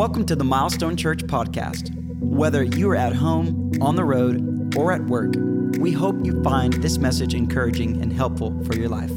Welcome 0.00 0.24
to 0.28 0.34
the 0.34 0.44
Milestone 0.44 0.96
Church 0.96 1.24
podcast. 1.24 1.94
Whether 2.20 2.62
you 2.62 2.90
are 2.90 2.96
at 2.96 3.14
home, 3.14 3.70
on 3.82 3.96
the 3.96 4.04
road, 4.06 4.74
or 4.74 4.92
at 4.92 5.04
work, 5.04 5.34
we 5.78 5.92
hope 5.92 6.24
you 6.24 6.42
find 6.42 6.72
this 6.72 6.96
message 6.96 7.34
encouraging 7.34 8.00
and 8.00 8.10
helpful 8.10 8.58
for 8.64 8.76
your 8.76 8.88
life. 8.88 9.12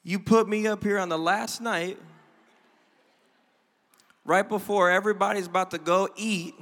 You 0.03 0.19
put 0.19 0.49
me 0.49 0.67
up 0.67 0.83
here 0.83 0.99
on 0.99 1.07
the 1.07 1.17
last 1.17 1.61
night, 1.61 1.97
right 4.25 4.47
before 4.47 4.91
everybody's 4.91 5.47
about 5.47 5.71
to 5.71 5.77
go 5.77 6.09
eat. 6.17 6.55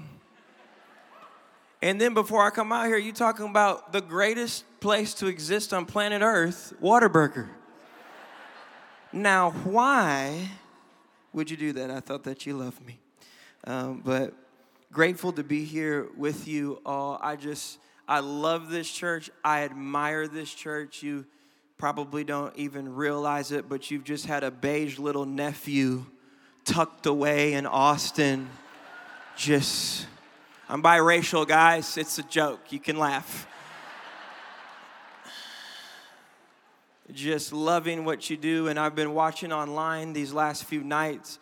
And 1.82 2.00
then 2.00 2.14
before 2.14 2.46
I 2.46 2.52
come 2.52 2.72
out 2.72 2.86
here, 2.86 2.98
you 2.98 3.14
talking 3.14 3.48
about 3.50 3.94
the 3.94 4.02
greatest 4.02 4.64
place 4.80 5.16
to 5.16 5.26
exist 5.26 5.74
on 5.74 5.88
planet 5.88 6.22
Earth, 6.22 6.74
Whataburger. 6.80 7.48
Now, 9.12 9.52
why 9.64 10.50
would 11.34 11.50
you 11.50 11.58
do 11.58 11.74
that? 11.74 11.90
I 11.90 12.00
thought 12.00 12.26
that 12.26 12.46
you 12.46 12.56
loved 12.58 12.86
me. 12.86 13.00
Um, 13.64 14.02
but 14.06 14.36
grateful 14.92 15.32
to 15.34 15.44
be 15.44 15.66
here 15.66 16.08
with 16.18 16.48
you 16.48 16.82
all. 16.86 17.20
I 17.22 17.36
just, 17.36 17.78
I 18.08 18.22
love 18.22 18.70
this 18.70 18.90
church. 18.90 19.30
I 19.44 19.64
admire 19.64 20.28
this 20.28 20.52
church. 20.52 21.04
You 21.04 21.26
probably 21.78 22.24
don't 22.24 22.56
even 22.58 22.96
realize 22.96 23.52
it, 23.52 23.70
but 23.70 23.92
you've 23.92 24.04
just 24.04 24.26
had 24.26 24.44
a 24.44 24.50
beige 24.50 24.98
little 24.98 25.26
nephew 25.26 26.06
tucked 26.66 27.06
away 27.06 27.54
in 27.54 27.68
Austin. 27.68 28.50
Just, 29.38 30.08
I'm 30.68 30.82
biracial, 30.82 31.48
guys. 31.48 31.96
It's 31.96 32.18
a 32.18 32.24
joke. 32.24 32.72
You 32.72 32.80
can 32.80 32.98
laugh. 32.98 33.46
Just 37.12 37.54
loving 37.54 38.06
what 38.06 38.30
you 38.30 38.38
do, 38.38 38.68
and 38.68 38.80
I've 38.80 38.96
been 38.96 39.14
watching 39.14 39.52
online 39.52 40.14
these 40.14 40.34
last 40.34 40.64
few 40.66 40.84
nights. 40.84 41.40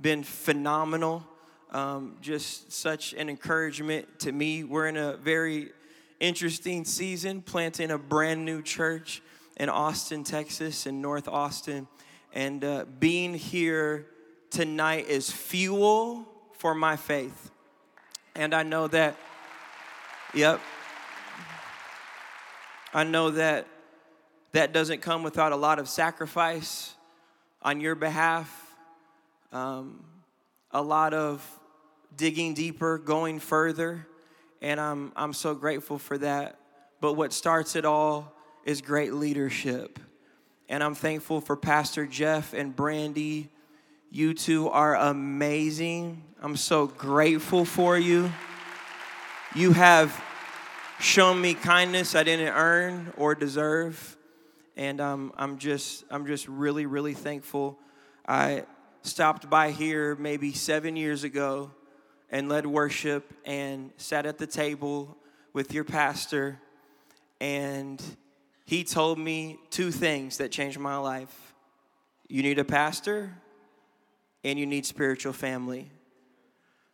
Been 0.00 0.22
phenomenal 0.22 1.26
um, 1.70 2.16
just 2.20 2.72
such 2.72 3.12
an 3.12 3.28
encouragement 3.28 4.18
to 4.20 4.32
me. 4.32 4.64
We're 4.64 4.88
in 4.88 4.96
a 4.96 5.16
very 5.16 5.70
interesting 6.18 6.84
season, 6.84 7.42
planting 7.42 7.90
a 7.90 7.98
brand 7.98 8.44
new 8.44 8.62
church 8.62 9.22
in 9.56 9.68
Austin, 9.68 10.24
Texas, 10.24 10.86
in 10.86 11.00
North 11.00 11.28
Austin. 11.28 11.86
And 12.32 12.64
uh, 12.64 12.84
being 12.98 13.34
here 13.34 14.06
tonight 14.50 15.08
is 15.08 15.30
fuel 15.30 16.26
for 16.54 16.74
my 16.74 16.96
faith. 16.96 17.50
And 18.34 18.54
I 18.54 18.62
know 18.62 18.88
that, 18.88 19.16
yep, 20.34 20.60
I 22.92 23.04
know 23.04 23.30
that 23.30 23.66
that 24.52 24.72
doesn't 24.72 25.00
come 25.00 25.22
without 25.22 25.52
a 25.52 25.56
lot 25.56 25.78
of 25.78 25.88
sacrifice 25.88 26.94
on 27.62 27.80
your 27.80 27.94
behalf, 27.94 28.74
um, 29.52 30.02
a 30.72 30.82
lot 30.82 31.14
of 31.14 31.59
digging 32.16 32.54
deeper, 32.54 32.98
going 32.98 33.38
further, 33.38 34.06
and 34.62 34.80
I'm, 34.80 35.12
I'm 35.16 35.32
so 35.32 35.54
grateful 35.54 35.98
for 35.98 36.18
that. 36.18 36.58
But 37.00 37.14
what 37.14 37.32
starts 37.32 37.76
it 37.76 37.84
all 37.84 38.34
is 38.64 38.82
great 38.82 39.14
leadership. 39.14 39.98
And 40.68 40.84
I'm 40.84 40.94
thankful 40.94 41.40
for 41.40 41.56
Pastor 41.56 42.06
Jeff 42.06 42.52
and 42.52 42.76
Brandy. 42.76 43.48
You 44.10 44.34
two 44.34 44.68
are 44.68 44.96
amazing. 44.96 46.22
I'm 46.42 46.56
so 46.56 46.86
grateful 46.86 47.64
for 47.64 47.98
you. 47.98 48.30
You 49.54 49.72
have 49.72 50.22
shown 51.00 51.40
me 51.40 51.54
kindness 51.54 52.14
I 52.14 52.22
didn't 52.22 52.54
earn 52.54 53.12
or 53.16 53.34
deserve. 53.34 54.16
And 54.76 55.00
um, 55.00 55.32
I'm 55.36 55.58
just 55.58 56.04
I'm 56.10 56.26
just 56.26 56.46
really, 56.46 56.86
really 56.86 57.14
thankful. 57.14 57.78
I 58.28 58.64
stopped 59.02 59.50
by 59.50 59.70
here 59.70 60.14
maybe 60.16 60.52
seven 60.52 60.94
years 60.94 61.24
ago 61.24 61.70
and 62.30 62.48
led 62.48 62.66
worship 62.66 63.32
and 63.44 63.90
sat 63.96 64.26
at 64.26 64.38
the 64.38 64.46
table 64.46 65.16
with 65.52 65.74
your 65.74 65.84
pastor. 65.84 66.58
And 67.40 68.02
he 68.64 68.84
told 68.84 69.18
me 69.18 69.58
two 69.70 69.90
things 69.90 70.38
that 70.38 70.50
changed 70.50 70.78
my 70.78 70.96
life 70.96 71.50
you 72.28 72.44
need 72.44 72.60
a 72.60 72.64
pastor, 72.64 73.34
and 74.44 74.56
you 74.56 74.64
need 74.64 74.86
spiritual 74.86 75.32
family. 75.32 75.90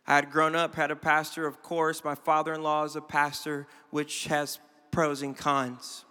I 0.06 0.14
had 0.14 0.30
grown 0.30 0.56
up, 0.56 0.74
had 0.74 0.90
a 0.90 0.96
pastor, 0.96 1.46
of 1.46 1.62
course. 1.62 2.02
My 2.02 2.14
father 2.14 2.54
in 2.54 2.62
law 2.62 2.84
is 2.84 2.96
a 2.96 3.02
pastor, 3.02 3.66
which 3.90 4.28
has 4.28 4.58
pros 4.90 5.20
and 5.20 5.36
cons. 5.36 6.06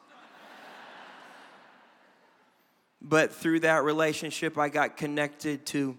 but 3.01 3.33
through 3.33 3.61
that 3.61 3.83
relationship, 3.83 4.59
I 4.59 4.69
got 4.69 4.95
connected 4.95 5.65
to 5.67 5.97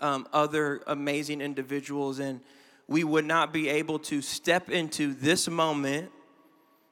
um, 0.00 0.26
other 0.32 0.82
amazing 0.86 1.40
individuals, 1.40 2.18
and 2.18 2.40
we 2.88 3.04
would 3.04 3.24
not 3.24 3.52
be 3.52 3.68
able 3.68 3.98
to 4.00 4.22
step 4.22 4.70
into 4.70 5.14
this 5.14 5.48
moment 5.48 6.10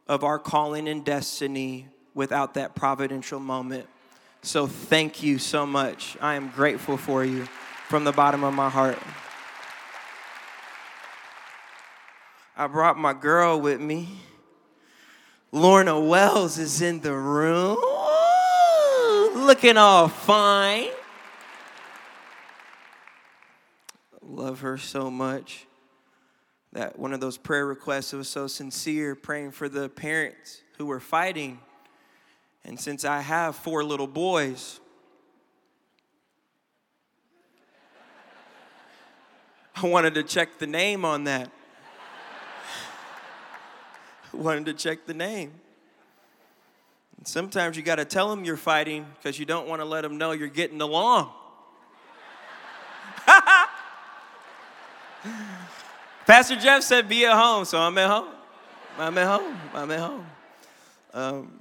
of 0.06 0.24
our 0.24 0.38
calling 0.38 0.88
and 0.88 1.04
destiny 1.04 1.86
without 2.14 2.54
that 2.54 2.74
providential 2.74 3.40
moment. 3.40 3.86
So, 4.42 4.66
thank 4.66 5.22
you 5.22 5.38
so 5.38 5.66
much. 5.66 6.16
I 6.20 6.34
am 6.34 6.50
grateful 6.50 6.96
for 6.96 7.24
you 7.24 7.46
from 7.88 8.04
the 8.04 8.12
bottom 8.12 8.44
of 8.44 8.54
my 8.54 8.70
heart. 8.70 8.98
I 12.56 12.66
brought 12.66 12.98
my 12.98 13.12
girl 13.12 13.60
with 13.60 13.80
me. 13.80 14.08
Lauren 15.52 16.08
Wells 16.08 16.58
is 16.58 16.82
in 16.82 17.00
the 17.00 17.14
room, 17.14 17.78
looking 19.46 19.76
all 19.76 20.08
fine. 20.08 20.90
Love 24.38 24.60
her 24.60 24.78
so 24.78 25.10
much. 25.10 25.66
That 26.72 26.98
one 26.98 27.12
of 27.12 27.20
those 27.20 27.36
prayer 27.36 27.66
requests, 27.66 28.12
was 28.12 28.28
so 28.28 28.46
sincere, 28.46 29.14
praying 29.14 29.50
for 29.50 29.68
the 29.68 29.88
parents 29.88 30.62
who 30.76 30.86
were 30.86 31.00
fighting. 31.00 31.58
And 32.64 32.78
since 32.78 33.04
I 33.04 33.20
have 33.20 33.56
four 33.56 33.82
little 33.82 34.06
boys, 34.06 34.78
I 39.74 39.86
wanted 39.86 40.14
to 40.14 40.22
check 40.22 40.58
the 40.58 40.66
name 40.66 41.04
on 41.04 41.24
that. 41.24 41.50
wanted 44.32 44.66
to 44.66 44.74
check 44.74 45.06
the 45.06 45.14
name. 45.14 45.52
And 47.16 47.26
sometimes 47.26 47.76
you 47.76 47.82
got 47.82 47.96
to 47.96 48.04
tell 48.04 48.28
them 48.28 48.44
you're 48.44 48.56
fighting 48.56 49.06
because 49.16 49.38
you 49.38 49.46
don't 49.46 49.66
want 49.66 49.80
to 49.80 49.84
let 49.84 50.02
them 50.02 50.16
know 50.16 50.30
you're 50.32 50.48
getting 50.48 50.80
along. 50.80 51.32
Pastor 56.28 56.56
Jeff 56.56 56.82
said, 56.82 57.08
be 57.08 57.24
at 57.24 57.32
home, 57.32 57.64
so 57.64 57.78
I'm 57.78 57.96
at 57.96 58.10
home. 58.10 58.28
I'm 58.98 59.16
at 59.16 59.26
home. 59.26 59.56
I'm 59.72 59.90
at 59.90 59.98
home. 59.98 60.26
Um, 61.14 61.60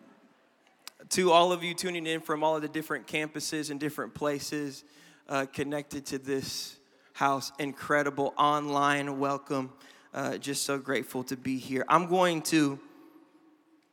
to 1.12 1.32
all 1.32 1.54
of 1.54 1.64
you 1.64 1.74
tuning 1.74 2.06
in 2.06 2.20
from 2.20 2.44
all 2.44 2.58
of 2.58 2.62
the 2.62 2.68
different 2.68 3.08
campuses 3.08 3.72
and 3.72 3.80
different 3.80 4.14
places 4.14 4.84
uh, 5.30 5.46
connected 5.54 6.06
to 6.08 6.18
this 6.18 6.76
house, 7.14 7.54
incredible 7.60 8.34
online 8.38 9.20
welcome. 9.20 9.72
Uh, 10.14 10.38
just 10.38 10.64
so 10.64 10.78
grateful 10.78 11.24
to 11.24 11.38
be 11.38 11.58
here. 11.58 11.86
I'm 11.88 12.08
going 12.08 12.42
to 12.42 12.78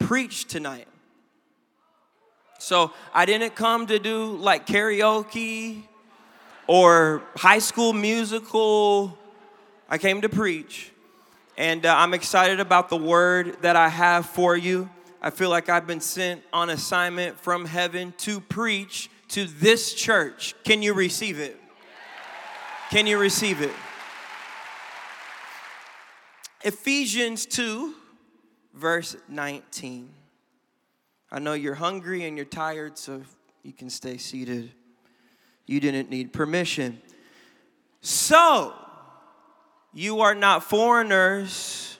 preach 0.01 0.47
tonight. 0.47 0.89
So 2.59 2.93
I 3.15 3.27
didn't 3.27 3.55
come 3.55 3.87
to 3.87 4.01
do 4.01 4.37
like 4.39 4.67
karaoke 4.67 5.85
or 6.67 7.23
high 7.37 7.61
school 7.61 7.93
musical 7.93 9.17
I 9.95 9.99
came 9.99 10.23
to 10.23 10.29
preach, 10.29 10.91
and 11.57 11.87
uh, 11.87 11.95
I'm 11.97 12.15
excited 12.15 12.59
about 12.59 12.89
the 12.89 12.97
word 12.97 13.59
that 13.63 13.77
I 13.77 13.89
have 13.89 14.27
for 14.27 14.57
you. 14.57 14.91
I 15.23 15.31
feel 15.31 15.51
like 15.51 15.69
I've 15.69 15.87
been 15.87 16.01
sent 16.01 16.43
on 16.53 16.69
assignment 16.69 17.39
from 17.39 17.65
heaven 17.65 18.13
to 18.19 18.41
preach 18.41 19.09
to 19.29 19.47
this 19.47 19.95
church. 19.95 20.57
Can 20.65 20.83
you 20.83 20.95
receive 20.95 21.39
it? 21.39 21.61
Can 22.91 23.07
you 23.07 23.19
receive 23.19 23.63
it? 23.63 23.71
Ephesians 26.65 27.47
2, 27.47 27.95
verse 28.75 29.17
19. 29.29 30.11
I 31.31 31.39
know 31.39 31.53
you're 31.53 31.77
hungry 31.77 32.25
and 32.25 32.37
you're 32.37 32.47
tired, 32.47 32.99
so 32.99 33.23
you 33.63 33.73
can 33.73 33.91
stay 33.91 34.17
seated. 34.17 34.73
You 35.67 35.79
didn't 35.79 36.11
need 36.11 36.33
permission. 36.33 37.01
So, 38.01 38.75
you 39.95 40.21
are 40.21 40.35
not 40.35 40.65
foreigners 40.65 41.99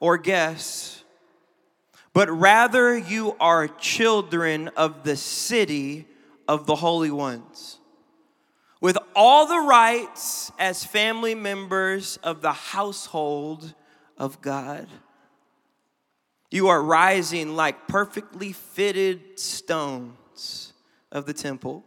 or 0.00 0.18
guests, 0.18 1.04
but 2.12 2.28
rather 2.28 2.98
you 2.98 3.36
are 3.38 3.68
children 3.68 4.68
of 4.76 5.04
the 5.04 5.16
city 5.16 6.06
of 6.48 6.66
the 6.66 6.74
holy 6.74 7.10
ones, 7.10 7.78
with 8.80 8.98
all 9.14 9.46
the 9.46 9.60
rights 9.60 10.50
as 10.58 10.84
family 10.84 11.34
members 11.34 12.18
of 12.22 12.42
the 12.42 12.52
household 12.52 13.74
of 14.18 14.40
God. 14.40 14.88
You 16.50 16.68
are 16.68 16.82
rising 16.82 17.54
like 17.54 17.86
perfectly 17.86 18.52
fitted 18.52 19.38
stones 19.38 20.72
of 21.12 21.26
the 21.26 21.34
temple, 21.34 21.84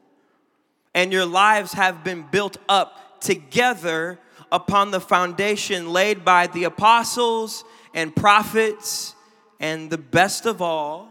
and 0.93 1.11
your 1.11 1.25
lives 1.25 1.73
have 1.73 2.03
been 2.03 2.25
built 2.29 2.57
up 2.67 3.19
together 3.19 4.19
upon 4.51 4.91
the 4.91 4.99
foundation 4.99 5.91
laid 5.91 6.25
by 6.25 6.47
the 6.47 6.63
apostles 6.63 7.63
and 7.93 8.15
prophets 8.15 9.15
and 9.59 9.89
the 9.89 9.97
best 9.97 10.45
of 10.45 10.61
all, 10.61 11.09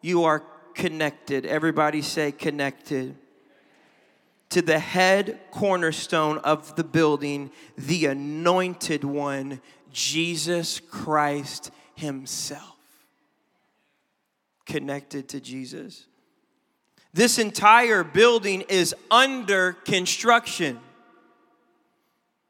you 0.00 0.24
are 0.24 0.42
connected. 0.74 1.46
Everybody 1.46 2.02
say 2.02 2.32
connected. 2.32 3.16
To 4.50 4.62
the 4.62 4.78
head 4.78 5.40
cornerstone 5.50 6.38
of 6.38 6.76
the 6.76 6.84
building, 6.84 7.50
the 7.76 8.06
anointed 8.06 9.02
one, 9.02 9.60
Jesus 9.92 10.80
Christ 10.80 11.70
Himself. 11.94 12.76
Connected 14.66 15.28
to 15.30 15.40
Jesus. 15.40 16.06
This 17.12 17.38
entire 17.38 18.02
building 18.02 18.62
is 18.62 18.94
under 19.10 19.72
construction 19.72 20.80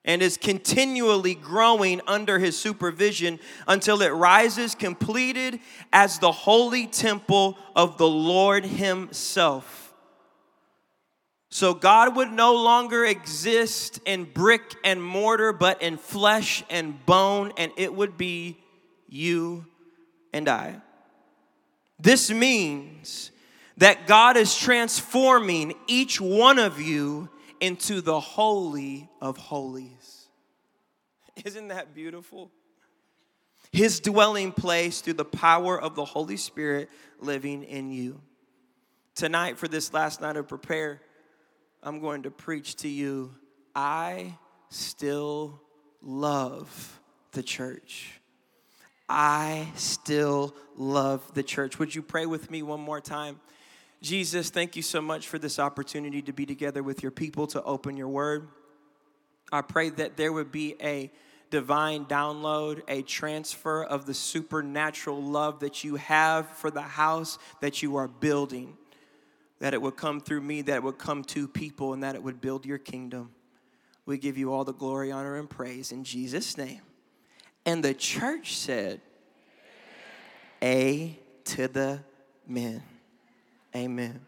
and 0.05 0.23
is 0.23 0.37
continually 0.37 1.35
growing 1.35 2.01
under 2.07 2.39
his 2.39 2.59
supervision 2.59 3.41
until 3.67 4.03
it 4.03 4.09
rises 4.09 4.75
completed 4.75 5.61
as 5.93 6.19
the 6.19 6.33
holy 6.33 6.87
temple 6.87 7.57
of 7.75 7.97
the 7.97 8.09
Lord 8.09 8.65
himself. 8.65 9.95
So 11.49 11.73
God 11.73 12.17
would 12.17 12.33
no 12.33 12.55
longer 12.55 13.05
exist 13.05 14.01
in 14.05 14.25
brick 14.25 14.75
and 14.85 15.03
mortar, 15.03 15.53
but 15.53 15.81
in 15.81 15.97
flesh 15.97 16.65
and 16.69 17.05
bone, 17.07 17.53
and 17.57 17.71
it 17.77 17.95
would 17.95 18.19
be 18.19 18.59
you 19.09 19.65
and 20.33 20.49
I. 20.49 20.81
This 22.01 22.31
means 22.31 23.31
that 23.77 24.07
God 24.07 24.37
is 24.37 24.57
transforming 24.57 25.75
each 25.87 26.21
one 26.21 26.59
of 26.59 26.81
you 26.81 27.31
into 27.61 28.01
the 28.01 28.21
Holy 28.21 29.09
of 29.21 29.37
Holies. 29.37 30.29
Isn't 31.45 31.69
that 31.69 31.95
beautiful? 31.95 32.51
His 33.73 34.01
dwelling 34.01 34.53
place 34.53 35.01
through 35.01 35.15
the 35.15 35.25
power 35.25 35.81
of 35.81 35.97
the 35.97 36.05
Holy 36.05 36.37
Spirit 36.37 36.91
living 37.19 37.65
in 37.65 37.91
you. 37.91 38.21
Tonight, 39.15 39.59
for 39.59 39.69
this 39.69 39.93
last 39.93 40.21
night 40.21 40.37
of 40.37 40.47
prepare, 40.49 41.01
I'm 41.83 42.01
going 42.01 42.23
to 42.23 42.31
preach 42.31 42.77
to 42.77 42.89
you 42.89 43.35
I 43.75 44.39
still 44.69 45.61
love 46.01 47.01
the 47.33 47.43
church. 47.43 48.21
I 49.09 49.69
still 49.75 50.55
love 50.77 51.35
the 51.35 51.43
church. 51.43 51.79
Would 51.79 51.95
you 51.95 52.03
pray 52.03 52.27
with 52.27 52.51
me 52.51 52.63
one 52.63 52.81
more 52.81 53.01
time? 53.01 53.41
Jesus, 54.05 54.51
thank 54.51 54.77
you 54.77 54.83
so 54.83 55.01
much 55.01 55.29
for 55.29 55.39
this 55.39 55.59
opportunity 55.59 56.21
to 56.21 56.33
be 56.35 56.45
together 56.45 56.83
with 56.83 57.03
your 57.03 57.11
people 57.11 57.47
to 57.47 57.63
open 57.63 57.97
your 57.97 58.09
word. 58.09 58.49
I 59.51 59.63
pray 59.63 59.89
that 59.89 60.19
there 60.19 60.31
would 60.31 60.53
be 60.53 60.77
a 60.83 61.11
divine 61.49 62.05
download, 62.05 62.83
a 62.87 63.01
transfer 63.01 63.83
of 63.83 64.05
the 64.05 64.13
supernatural 64.13 65.23
love 65.23 65.61
that 65.61 65.85
you 65.85 65.97
have 65.97 66.51
for 66.51 66.71
the 66.71 66.83
house 66.83 67.39
that 67.63 67.83
you 67.83 67.97
are 67.97 68.07
building. 68.07 68.77
That 69.61 69.73
it 69.73 69.81
would 69.81 69.97
come 69.97 70.21
through 70.21 70.43
me, 70.43 70.61
that 70.61 70.77
it 70.77 70.83
would 70.83 70.99
come 70.99 71.25
to 71.25 71.49
people, 71.49 71.95
and 71.95 72.03
that 72.03 72.15
it 72.15 72.23
would 72.23 72.43
build 72.43 72.67
your 72.67 72.77
kingdom. 72.77 73.31
We 74.05 74.19
give 74.19 74.37
you 74.37 74.53
all 74.53 74.65
the 74.65 74.75
glory, 74.75 75.13
honor, 75.13 75.37
and 75.37 75.49
praise 75.49 75.93
in 75.93 76.05
Jesus' 76.05 76.59
name. 76.59 76.83
And 77.65 77.83
the 77.83 77.95
church 77.95 78.55
said, 78.55 79.01
A 80.61 81.19
to 81.45 81.69
the 81.69 82.01
men. 82.47 82.83
Amen. 83.77 84.21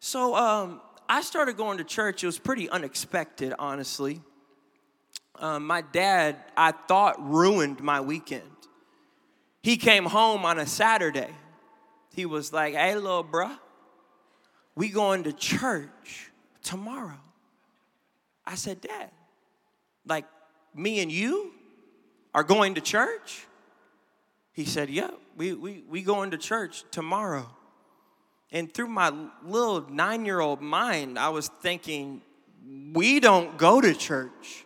So 0.00 0.34
um, 0.34 0.80
I 1.08 1.22
started 1.22 1.56
going 1.56 1.78
to 1.78 1.84
church. 1.84 2.22
It 2.22 2.26
was 2.26 2.38
pretty 2.38 2.68
unexpected, 2.68 3.54
honestly. 3.58 4.20
Um, 5.36 5.66
my 5.66 5.80
dad, 5.80 6.36
I 6.56 6.72
thought, 6.72 7.16
ruined 7.22 7.80
my 7.80 8.00
weekend. 8.00 8.42
He 9.62 9.76
came 9.76 10.04
home 10.04 10.44
on 10.44 10.58
a 10.58 10.66
Saturday. 10.66 11.30
He 12.14 12.26
was 12.26 12.52
like, 12.52 12.74
hey, 12.74 12.94
little 12.94 13.24
bruh, 13.24 13.58
we 14.74 14.88
going 14.88 15.24
to 15.24 15.32
church 15.32 16.30
tomorrow. 16.62 17.18
I 18.46 18.54
said, 18.54 18.80
Dad, 18.80 19.10
like 20.06 20.24
me 20.74 21.00
and 21.00 21.12
you 21.12 21.52
are 22.34 22.42
going 22.42 22.74
to 22.76 22.80
church? 22.80 23.46
He 24.52 24.64
said, 24.64 24.88
Yep, 24.88 25.10
yeah, 25.10 25.16
we, 25.36 25.52
we, 25.52 25.84
we 25.88 26.02
going 26.02 26.30
to 26.30 26.38
church 26.38 26.84
tomorrow. 26.90 27.46
And 28.50 28.72
through 28.72 28.88
my 28.88 29.12
little 29.44 29.88
nine 29.90 30.24
year 30.24 30.40
old 30.40 30.60
mind, 30.60 31.18
I 31.18 31.28
was 31.28 31.48
thinking, 31.48 32.22
we 32.92 33.20
don't 33.20 33.58
go 33.58 33.80
to 33.80 33.94
church. 33.94 34.64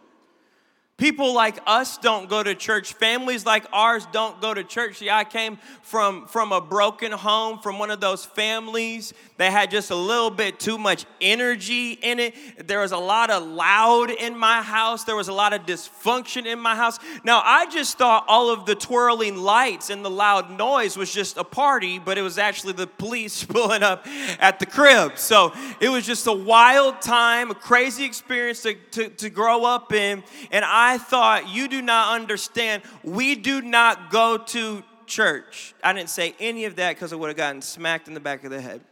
People 1.02 1.34
like 1.34 1.58
us 1.66 1.98
don't 1.98 2.28
go 2.28 2.44
to 2.44 2.54
church. 2.54 2.92
Families 2.92 3.44
like 3.44 3.66
ours 3.72 4.06
don't 4.12 4.40
go 4.40 4.54
to 4.54 4.62
church. 4.62 4.98
See, 4.98 5.10
I 5.10 5.24
came 5.24 5.58
from, 5.82 6.28
from 6.28 6.52
a 6.52 6.60
broken 6.60 7.10
home, 7.10 7.58
from 7.58 7.80
one 7.80 7.90
of 7.90 8.00
those 8.00 8.24
families 8.24 9.12
that 9.36 9.50
had 9.50 9.72
just 9.72 9.90
a 9.90 9.96
little 9.96 10.30
bit 10.30 10.60
too 10.60 10.78
much 10.78 11.04
energy 11.20 11.98
in 12.00 12.20
it. 12.20 12.68
There 12.68 12.78
was 12.78 12.92
a 12.92 12.98
lot 12.98 13.30
of 13.30 13.42
loud 13.42 14.12
in 14.12 14.38
my 14.38 14.62
house. 14.62 15.02
There 15.02 15.16
was 15.16 15.26
a 15.26 15.32
lot 15.32 15.52
of 15.52 15.62
dysfunction 15.62 16.46
in 16.46 16.60
my 16.60 16.76
house. 16.76 17.00
Now, 17.24 17.42
I 17.44 17.66
just 17.66 17.98
thought 17.98 18.24
all 18.28 18.52
of 18.52 18.64
the 18.64 18.76
twirling 18.76 19.36
lights 19.36 19.90
and 19.90 20.04
the 20.04 20.10
loud 20.10 20.56
noise 20.56 20.96
was 20.96 21.12
just 21.12 21.36
a 21.36 21.42
party, 21.42 21.98
but 21.98 22.16
it 22.16 22.22
was 22.22 22.38
actually 22.38 22.74
the 22.74 22.86
police 22.86 23.42
pulling 23.48 23.82
up 23.82 24.06
at 24.38 24.60
the 24.60 24.66
crib. 24.66 25.18
So 25.18 25.52
it 25.80 25.88
was 25.88 26.06
just 26.06 26.28
a 26.28 26.32
wild 26.32 27.02
time, 27.02 27.50
a 27.50 27.56
crazy 27.56 28.04
experience 28.04 28.62
to, 28.62 28.74
to, 28.92 29.08
to 29.08 29.30
grow 29.30 29.64
up 29.64 29.92
in. 29.92 30.22
And 30.52 30.64
I 30.64 30.91
I 30.92 30.98
thought, 30.98 31.48
you 31.48 31.68
do 31.68 31.80
not 31.80 32.14
understand. 32.14 32.82
We 33.02 33.34
do 33.34 33.62
not 33.62 34.10
go 34.10 34.36
to 34.36 34.82
church. 35.06 35.74
I 35.82 35.94
didn't 35.94 36.10
say 36.10 36.34
any 36.38 36.66
of 36.66 36.76
that 36.76 36.96
because 36.96 37.14
I 37.14 37.16
would 37.16 37.28
have 37.28 37.36
gotten 37.36 37.62
smacked 37.62 38.08
in 38.08 38.14
the 38.14 38.20
back 38.20 38.44
of 38.44 38.50
the 38.50 38.60
head. 38.60 38.82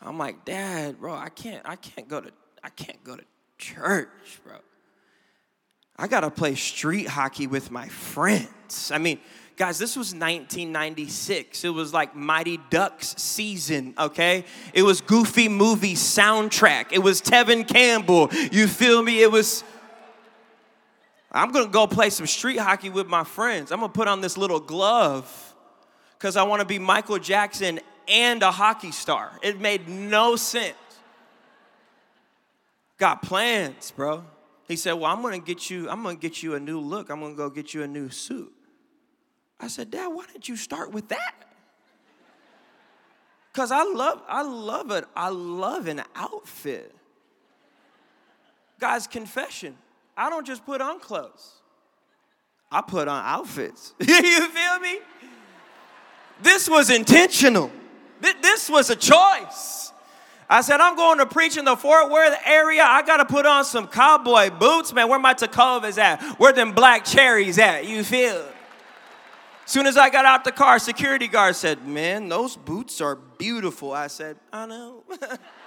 I'm 0.00 0.18
like, 0.18 0.44
Dad, 0.44 1.00
bro, 1.00 1.14
I 1.14 1.30
can't, 1.30 1.68
I 1.68 1.74
can't 1.74 2.06
go 2.06 2.20
to, 2.20 2.30
I 2.62 2.68
can't 2.68 3.02
go 3.02 3.16
to 3.16 3.24
church, 3.58 4.40
bro. 4.44 4.54
I 5.96 6.06
gotta 6.06 6.30
play 6.30 6.54
street 6.54 7.08
hockey 7.08 7.48
with 7.48 7.72
my 7.72 7.88
friends. 7.88 8.92
I 8.94 8.98
mean, 8.98 9.18
Guys, 9.56 9.78
this 9.78 9.96
was 9.96 10.14
1996. 10.14 11.64
It 11.64 11.68
was 11.68 11.92
like 11.92 12.16
Mighty 12.16 12.58
Ducks 12.70 13.14
season, 13.18 13.94
okay? 13.98 14.44
It 14.72 14.82
was 14.82 15.02
Goofy 15.02 15.48
movie 15.48 15.94
soundtrack. 15.94 16.86
It 16.90 17.00
was 17.00 17.20
Tevin 17.20 17.68
Campbell. 17.68 18.30
You 18.50 18.66
feel 18.66 19.02
me? 19.02 19.22
It 19.22 19.30
was. 19.30 19.62
I'm 21.32 21.50
gonna 21.50 21.68
go 21.68 21.86
play 21.86 22.10
some 22.10 22.26
street 22.26 22.58
hockey 22.58 22.90
with 22.90 23.06
my 23.06 23.24
friends. 23.24 23.72
I'm 23.72 23.80
gonna 23.80 23.92
put 23.92 24.06
on 24.06 24.20
this 24.20 24.36
little 24.36 24.60
glove 24.60 25.54
because 26.18 26.36
I 26.36 26.42
wanna 26.42 26.66
be 26.66 26.78
Michael 26.78 27.18
Jackson 27.18 27.80
and 28.06 28.42
a 28.42 28.50
hockey 28.50 28.92
star. 28.92 29.32
It 29.42 29.58
made 29.58 29.88
no 29.88 30.36
sense. 30.36 30.76
Got 32.98 33.22
plans, 33.22 33.90
bro. 33.90 34.24
He 34.68 34.76
said, 34.76 34.92
Well, 34.92 35.10
I'm 35.10 35.22
gonna 35.22 35.38
get 35.38 35.70
you, 35.70 35.88
I'm 35.88 36.02
gonna 36.02 36.16
get 36.16 36.42
you 36.42 36.54
a 36.54 36.60
new 36.60 36.78
look. 36.78 37.10
I'm 37.10 37.20
gonna 37.20 37.34
go 37.34 37.48
get 37.48 37.72
you 37.72 37.82
a 37.82 37.88
new 37.88 38.10
suit. 38.10 38.52
I 39.58 39.68
said, 39.68 39.90
Dad, 39.90 40.08
why 40.08 40.26
didn't 40.26 40.48
you 40.48 40.56
start 40.56 40.92
with 40.92 41.08
that? 41.08 41.34
Because 43.52 43.70
I 43.70 43.84
love, 43.84 44.22
I 44.28 44.42
love 44.42 44.90
it. 44.90 45.04
I 45.14 45.28
love 45.28 45.86
an 45.86 46.02
outfit. 46.14 46.94
Guys, 48.80 49.06
confession. 49.06 49.76
I 50.16 50.30
don't 50.30 50.46
just 50.46 50.64
put 50.64 50.80
on 50.80 51.00
clothes. 51.00 51.52
I 52.70 52.80
put 52.80 53.08
on 53.08 53.24
outfits. 53.24 53.94
you 54.00 54.48
feel 54.48 54.78
me? 54.80 54.98
This 56.42 56.68
was 56.68 56.90
intentional. 56.90 57.70
This 58.40 58.70
was 58.70 58.90
a 58.90 58.96
choice. 58.96 59.92
I 60.48 60.60
said, 60.60 60.80
I'm 60.80 60.96
going 60.96 61.18
to 61.18 61.26
preach 61.26 61.56
in 61.56 61.64
the 61.64 61.76
Fort 61.76 62.10
Worth 62.10 62.38
area. 62.44 62.82
I 62.82 63.02
got 63.02 63.18
to 63.18 63.24
put 63.24 63.46
on 63.46 63.64
some 63.64 63.86
cowboy 63.86 64.50
boots, 64.50 64.92
man. 64.92 65.08
Where 65.08 65.18
my 65.18 65.34
Tecovas 65.34 65.98
at? 65.98 66.22
Where 66.38 66.52
them 66.52 66.72
black 66.72 67.04
cherries 67.04 67.58
at? 67.58 67.86
You 67.86 68.04
feel? 68.04 68.44
Soon 69.64 69.86
as 69.86 69.96
I 69.96 70.10
got 70.10 70.24
out 70.24 70.44
the 70.44 70.52
car, 70.52 70.78
security 70.78 71.28
guard 71.28 71.56
said, 71.56 71.86
Man, 71.86 72.28
those 72.28 72.56
boots 72.56 73.00
are 73.00 73.16
beautiful. 73.16 73.92
I 73.92 74.08
said, 74.08 74.36
I 74.52 74.66
know. 74.66 75.04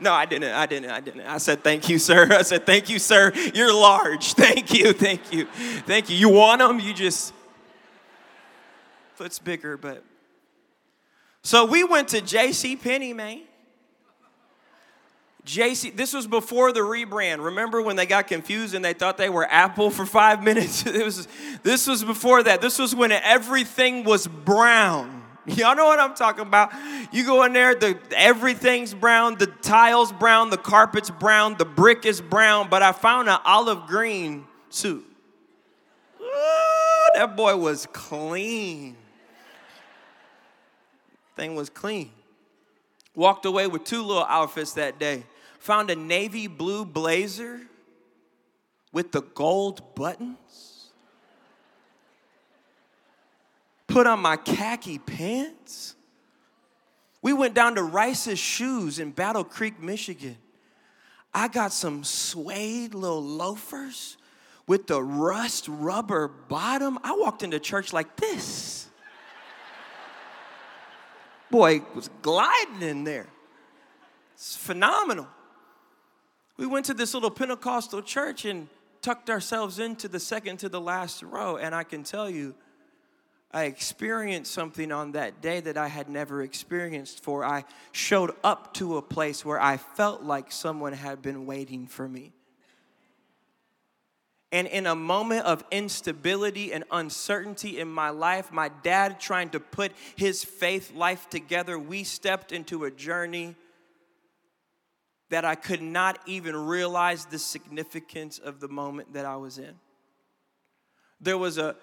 no, 0.00 0.12
I 0.12 0.26
didn't. 0.26 0.52
I 0.52 0.66
didn't. 0.66 0.90
I 0.90 1.00
didn't. 1.00 1.22
I 1.22 1.38
said, 1.38 1.64
Thank 1.64 1.88
you, 1.88 1.98
sir. 1.98 2.28
I 2.30 2.42
said, 2.42 2.66
Thank 2.66 2.88
you, 2.88 2.98
sir. 2.98 3.32
You're 3.54 3.72
large. 3.72 4.32
Thank 4.34 4.74
you. 4.74 4.92
Thank 4.92 5.32
you. 5.32 5.46
Thank 5.86 6.10
you. 6.10 6.16
You 6.16 6.28
want 6.28 6.60
them? 6.60 6.80
You 6.80 6.94
just. 6.94 7.32
foot's 9.14 9.38
bigger, 9.38 9.76
but. 9.76 10.04
So 11.42 11.64
we 11.64 11.84
went 11.84 12.08
to 12.08 12.20
J.C. 12.20 12.76
Penney, 12.76 13.12
man. 13.12 13.42
JC, 15.48 15.96
this 15.96 16.12
was 16.12 16.26
before 16.26 16.72
the 16.72 16.80
rebrand. 16.80 17.42
Remember 17.42 17.80
when 17.80 17.96
they 17.96 18.04
got 18.04 18.26
confused 18.26 18.74
and 18.74 18.84
they 18.84 18.92
thought 18.92 19.16
they 19.16 19.30
were 19.30 19.50
Apple 19.50 19.90
for 19.90 20.04
five 20.04 20.44
minutes? 20.44 20.84
It 20.84 21.02
was, 21.02 21.26
this 21.62 21.86
was 21.86 22.04
before 22.04 22.42
that. 22.42 22.60
This 22.60 22.78
was 22.78 22.94
when 22.94 23.12
everything 23.12 24.04
was 24.04 24.26
brown. 24.26 25.17
Y'all 25.56 25.74
know 25.76 25.86
what 25.86 25.98
I'm 25.98 26.14
talking 26.14 26.42
about. 26.42 26.72
You 27.12 27.24
go 27.24 27.44
in 27.44 27.52
there, 27.52 27.74
the 27.74 27.98
everything's 28.12 28.94
brown, 28.94 29.38
the 29.38 29.46
tiles 29.46 30.12
brown, 30.12 30.50
the 30.50 30.58
carpet's 30.58 31.10
brown, 31.10 31.56
the 31.56 31.64
brick 31.64 32.04
is 32.04 32.20
brown, 32.20 32.68
but 32.68 32.82
I 32.82 32.92
found 32.92 33.28
an 33.28 33.38
olive 33.44 33.86
green 33.86 34.46
suit. 34.68 35.04
Ooh, 36.20 37.08
that 37.14 37.34
boy 37.36 37.56
was 37.56 37.86
clean. 37.92 38.96
Thing 41.36 41.54
was 41.54 41.70
clean. 41.70 42.10
Walked 43.14 43.46
away 43.46 43.66
with 43.66 43.84
two 43.84 44.02
little 44.02 44.24
outfits 44.24 44.74
that 44.74 44.98
day. 44.98 45.24
Found 45.60 45.90
a 45.90 45.96
navy 45.96 46.46
blue 46.46 46.84
blazer 46.84 47.60
with 48.92 49.12
the 49.12 49.22
gold 49.22 49.94
buttons. 49.94 50.36
Put 53.88 54.06
on 54.06 54.20
my 54.20 54.36
khaki 54.36 54.98
pants. 54.98 55.96
We 57.20 57.32
went 57.32 57.54
down 57.54 57.74
to 57.74 57.82
Rice's 57.82 58.38
Shoes 58.38 59.00
in 59.00 59.10
Battle 59.10 59.42
Creek, 59.42 59.82
Michigan. 59.82 60.36
I 61.34 61.48
got 61.48 61.72
some 61.72 62.04
suede 62.04 62.94
little 62.94 63.22
loafers 63.22 64.16
with 64.66 64.86
the 64.86 65.02
rust 65.02 65.66
rubber 65.68 66.28
bottom. 66.28 66.98
I 67.02 67.16
walked 67.16 67.42
into 67.42 67.58
church 67.58 67.92
like 67.92 68.16
this. 68.16 68.88
Boy 71.50 71.82
was 71.94 72.10
gliding 72.22 72.82
in 72.82 73.04
there. 73.04 73.26
It's 74.34 74.54
phenomenal. 74.54 75.26
We 76.58 76.66
went 76.66 76.86
to 76.86 76.94
this 76.94 77.14
little 77.14 77.30
Pentecostal 77.30 78.02
church 78.02 78.44
and 78.44 78.68
tucked 79.00 79.30
ourselves 79.30 79.78
into 79.78 80.08
the 80.08 80.20
second 80.20 80.58
to 80.58 80.68
the 80.68 80.80
last 80.80 81.22
row, 81.22 81.56
and 81.56 81.74
I 81.74 81.84
can 81.84 82.02
tell 82.02 82.28
you, 82.28 82.54
I 83.50 83.64
experienced 83.64 84.52
something 84.52 84.92
on 84.92 85.12
that 85.12 85.40
day 85.40 85.60
that 85.60 85.78
I 85.78 85.88
had 85.88 86.08
never 86.10 86.42
experienced 86.42 87.22
for. 87.22 87.44
I 87.44 87.64
showed 87.92 88.32
up 88.44 88.74
to 88.74 88.98
a 88.98 89.02
place 89.02 89.44
where 89.44 89.60
I 89.60 89.78
felt 89.78 90.22
like 90.22 90.52
someone 90.52 90.92
had 90.92 91.22
been 91.22 91.46
waiting 91.46 91.86
for 91.86 92.06
me. 92.06 92.32
And 94.50 94.66
in 94.66 94.86
a 94.86 94.94
moment 94.94 95.44
of 95.44 95.64
instability 95.70 96.72
and 96.72 96.84
uncertainty 96.90 97.78
in 97.78 97.88
my 97.88 98.10
life, 98.10 98.50
my 98.50 98.70
dad 98.82 99.20
trying 99.20 99.50
to 99.50 99.60
put 99.60 99.92
his 100.16 100.42
faith 100.44 100.94
life 100.94 101.28
together, 101.28 101.78
we 101.78 102.04
stepped 102.04 102.52
into 102.52 102.84
a 102.84 102.90
journey 102.90 103.56
that 105.30 105.44
I 105.44 105.54
could 105.54 105.82
not 105.82 106.18
even 106.26 106.56
realize 106.56 107.26
the 107.26 107.38
significance 107.38 108.38
of 108.38 108.60
the 108.60 108.68
moment 108.68 109.12
that 109.12 109.26
I 109.26 109.36
was 109.36 109.58
in. 109.58 109.74
There 111.20 111.36
was 111.36 111.58
a 111.58 111.76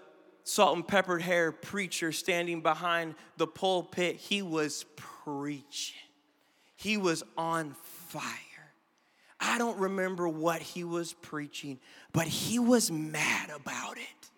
salt 0.46 0.76
and 0.76 0.88
peppered 0.88 1.22
hair 1.22 1.52
preacher 1.52 2.14
standing 2.14 2.62
behind 2.62 3.16
the 3.36 3.48
pulpit. 3.48 4.16
He 4.16 4.42
was 4.42 4.86
preaching, 4.96 6.00
he 6.78 6.96
was 6.96 7.24
on 7.38 7.76
fire. 7.82 8.24
I 9.38 9.58
don't 9.58 9.78
remember 9.78 10.30
what 10.30 10.62
he 10.62 10.86
was 10.86 11.12
preaching, 11.12 11.80
but 12.14 12.26
he 12.26 12.58
was 12.58 12.90
mad 12.90 13.50
about 13.50 13.98
it. 13.98 14.30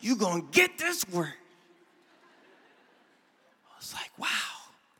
you 0.00 0.16
gonna 0.16 0.42
get 0.50 0.76
this 0.78 1.08
word. 1.08 1.32
I 3.72 3.76
was 3.78 3.94
like, 3.94 4.10
wow. 4.18 4.26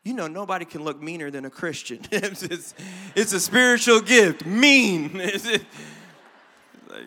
You 0.05 0.15
know, 0.15 0.29
nobody 0.29 0.65
can 0.65 0.85
look 0.85 1.03
meaner 1.03 1.31
than 1.31 1.45
a 1.45 1.51
Christian. 1.51 2.01
it's, 2.13 2.43
it's, 2.43 2.75
it's, 3.15 3.33
a 3.33 3.41
spiritual 3.41 4.01
gift. 4.01 4.47
Mean. 4.47 5.13
like, 5.19 7.07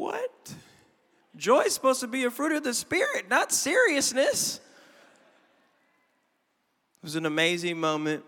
what? 0.00 0.54
Joy 1.36 1.60
is 1.60 1.74
supposed 1.74 2.00
to 2.00 2.06
be 2.06 2.24
a 2.24 2.30
fruit 2.30 2.52
of 2.52 2.64
the 2.64 2.72
Spirit, 2.72 3.28
not 3.28 3.52
seriousness. 3.52 4.56
It 4.56 4.62
was 7.02 7.16
an 7.16 7.26
amazing 7.26 7.78
moment 7.78 8.24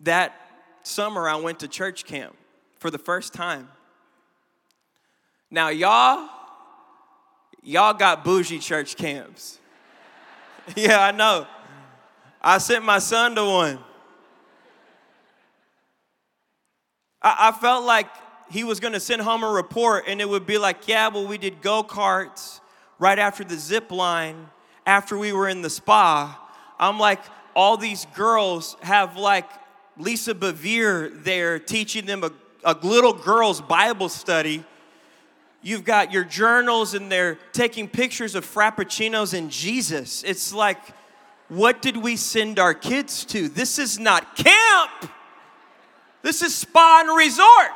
that 0.00 0.34
summer 0.82 1.28
I 1.28 1.36
went 1.36 1.60
to 1.60 1.68
church 1.68 2.04
camp 2.04 2.36
for 2.78 2.90
the 2.90 2.98
first 2.98 3.32
time. 3.32 3.68
Now, 5.50 5.68
y'all, 5.68 6.28
y'all 7.62 7.94
got 7.94 8.24
bougie 8.24 8.58
church 8.58 8.96
camps. 8.96 9.58
yeah, 10.76 11.00
I 11.00 11.12
know. 11.12 11.46
I 12.42 12.58
sent 12.58 12.84
my 12.84 12.98
son 12.98 13.36
to 13.36 13.44
one. 13.44 13.78
I, 17.22 17.48
I 17.48 17.52
felt 17.52 17.84
like 17.84 18.08
he 18.50 18.64
was 18.64 18.80
gonna 18.80 19.00
send 19.00 19.22
home 19.22 19.42
a 19.42 19.50
report 19.50 20.04
and 20.06 20.20
it 20.20 20.28
would 20.28 20.46
be 20.46 20.58
like, 20.58 20.88
yeah, 20.88 21.08
well, 21.08 21.26
we 21.26 21.38
did 21.38 21.60
go 21.60 21.82
karts 21.82 22.60
right 22.98 23.18
after 23.18 23.44
the 23.44 23.56
zip 23.56 23.90
line, 23.90 24.48
after 24.86 25.16
we 25.18 25.32
were 25.32 25.48
in 25.48 25.62
the 25.62 25.70
spa. 25.70 26.38
I'm 26.78 26.98
like, 26.98 27.20
all 27.54 27.76
these 27.76 28.06
girls 28.14 28.76
have 28.82 29.16
like 29.16 29.48
Lisa 29.96 30.34
Bevere 30.34 31.24
there 31.24 31.58
teaching 31.58 32.06
them 32.06 32.24
a, 32.24 32.30
a 32.64 32.76
little 32.82 33.12
girl's 33.12 33.60
Bible 33.60 34.08
study. 34.08 34.64
You've 35.60 35.84
got 35.84 36.12
your 36.12 36.24
journals 36.24 36.94
and 36.94 37.10
they're 37.10 37.38
taking 37.52 37.88
pictures 37.88 38.34
of 38.34 38.46
Frappuccinos 38.46 39.36
and 39.36 39.50
Jesus. 39.50 40.22
It's 40.22 40.54
like, 40.54 40.78
what 41.48 41.82
did 41.82 41.96
we 41.96 42.16
send 42.16 42.58
our 42.58 42.74
kids 42.74 43.24
to? 43.26 43.48
This 43.48 43.78
is 43.78 43.98
not 43.98 44.36
camp. 44.36 45.10
This 46.22 46.42
is 46.42 46.54
spa 46.54 47.02
and 47.04 47.16
resort. 47.16 47.72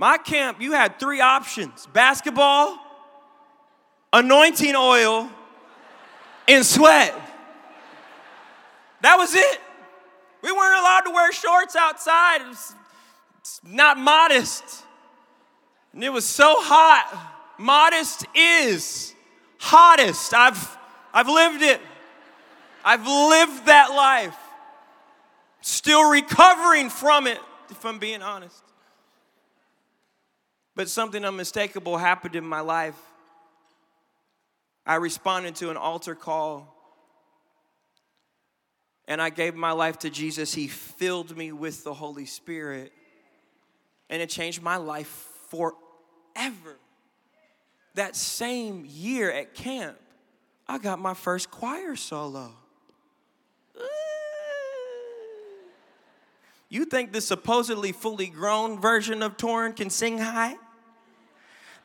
My 0.00 0.16
camp, 0.16 0.62
you 0.62 0.72
had 0.72 0.98
three 0.98 1.20
options 1.20 1.86
basketball, 1.92 2.78
anointing 4.14 4.74
oil, 4.74 5.28
and 6.48 6.64
sweat. 6.64 7.14
That 9.02 9.16
was 9.16 9.34
it. 9.34 9.60
We 10.40 10.52
weren't 10.52 10.80
allowed 10.80 11.02
to 11.02 11.10
wear 11.10 11.30
shorts 11.32 11.76
outside. 11.76 12.40
It 12.40 12.46
was 12.48 12.74
not 13.62 13.98
modest. 13.98 14.64
And 15.92 16.02
it 16.02 16.10
was 16.10 16.24
so 16.24 16.54
hot. 16.56 17.34
Modest 17.58 18.24
is 18.34 19.14
hottest. 19.58 20.32
I've, 20.32 20.78
I've 21.12 21.28
lived 21.28 21.60
it. 21.60 21.78
I've 22.82 23.06
lived 23.06 23.66
that 23.66 23.90
life. 23.90 24.38
Still 25.60 26.10
recovering 26.10 26.88
from 26.88 27.26
it, 27.26 27.38
if 27.68 27.84
I'm 27.84 27.98
being 27.98 28.22
honest. 28.22 28.62
But 30.80 30.88
something 30.88 31.26
unmistakable 31.26 31.98
happened 31.98 32.34
in 32.34 32.42
my 32.46 32.60
life. 32.60 32.96
I 34.86 34.94
responded 34.94 35.54
to 35.56 35.68
an 35.68 35.76
altar 35.76 36.14
call 36.14 36.74
and 39.06 39.20
I 39.20 39.28
gave 39.28 39.54
my 39.54 39.72
life 39.72 39.98
to 39.98 40.08
Jesus, 40.08 40.54
He 40.54 40.68
filled 40.68 41.36
me 41.36 41.52
with 41.52 41.84
the 41.84 41.92
Holy 41.92 42.24
Spirit. 42.24 42.94
And 44.08 44.22
it 44.22 44.30
changed 44.30 44.62
my 44.62 44.78
life 44.78 45.28
forever. 45.50 46.78
That 47.92 48.16
same 48.16 48.86
year 48.88 49.30
at 49.30 49.52
camp, 49.52 49.98
I 50.66 50.78
got 50.78 50.98
my 50.98 51.12
first 51.12 51.50
choir 51.50 51.94
solo. 51.94 52.54
You 56.70 56.86
think 56.86 57.12
the 57.12 57.20
supposedly 57.20 57.92
fully 57.92 58.28
grown 58.28 58.80
version 58.80 59.22
of 59.22 59.36
Tauren 59.36 59.76
can 59.76 59.90
sing 59.90 60.16
high? 60.16 60.56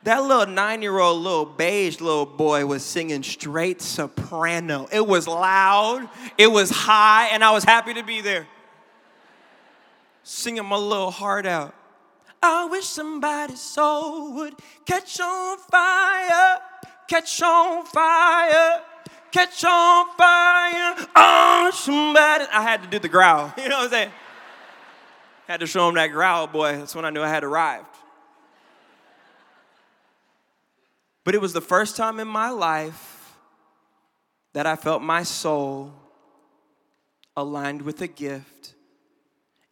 That 0.06 0.22
little 0.22 0.46
nine 0.46 0.82
year 0.82 1.00
old, 1.00 1.20
little 1.20 1.44
beige 1.44 2.00
little 2.00 2.26
boy 2.26 2.64
was 2.64 2.84
singing 2.84 3.24
straight 3.24 3.82
soprano. 3.82 4.86
It 4.92 5.04
was 5.04 5.26
loud, 5.26 6.08
it 6.38 6.46
was 6.46 6.70
high, 6.70 7.26
and 7.32 7.42
I 7.42 7.50
was 7.50 7.64
happy 7.64 7.92
to 7.94 8.04
be 8.04 8.20
there. 8.20 8.46
Singing 10.22 10.64
my 10.64 10.76
little 10.76 11.10
heart 11.10 11.44
out. 11.44 11.74
I 12.40 12.66
wish 12.66 12.84
somebody's 12.84 13.60
soul 13.60 14.32
would 14.34 14.54
catch 14.84 15.18
on 15.18 15.58
fire, 15.58 16.60
catch 17.08 17.42
on 17.42 17.84
fire, 17.86 18.82
catch 19.32 19.64
on 19.64 20.06
fire. 20.16 21.08
Oh, 21.16 21.72
somebody. 21.74 22.44
I 22.52 22.62
had 22.62 22.80
to 22.84 22.88
do 22.88 23.00
the 23.00 23.08
growl. 23.08 23.52
You 23.58 23.68
know 23.68 23.78
what 23.78 23.84
I'm 23.86 23.90
saying? 23.90 24.12
Had 25.48 25.58
to 25.58 25.66
show 25.66 25.88
him 25.88 25.96
that 25.96 26.12
growl, 26.12 26.46
boy. 26.46 26.76
That's 26.76 26.94
when 26.94 27.04
I 27.04 27.10
knew 27.10 27.22
I 27.22 27.28
had 27.28 27.42
arrived. 27.42 27.88
But 31.26 31.34
it 31.34 31.40
was 31.40 31.52
the 31.52 31.60
first 31.60 31.96
time 31.96 32.20
in 32.20 32.28
my 32.28 32.50
life 32.50 33.36
that 34.52 34.64
I 34.64 34.76
felt 34.76 35.02
my 35.02 35.24
soul 35.24 35.92
aligned 37.36 37.82
with 37.82 38.00
a 38.00 38.06
gift 38.06 38.74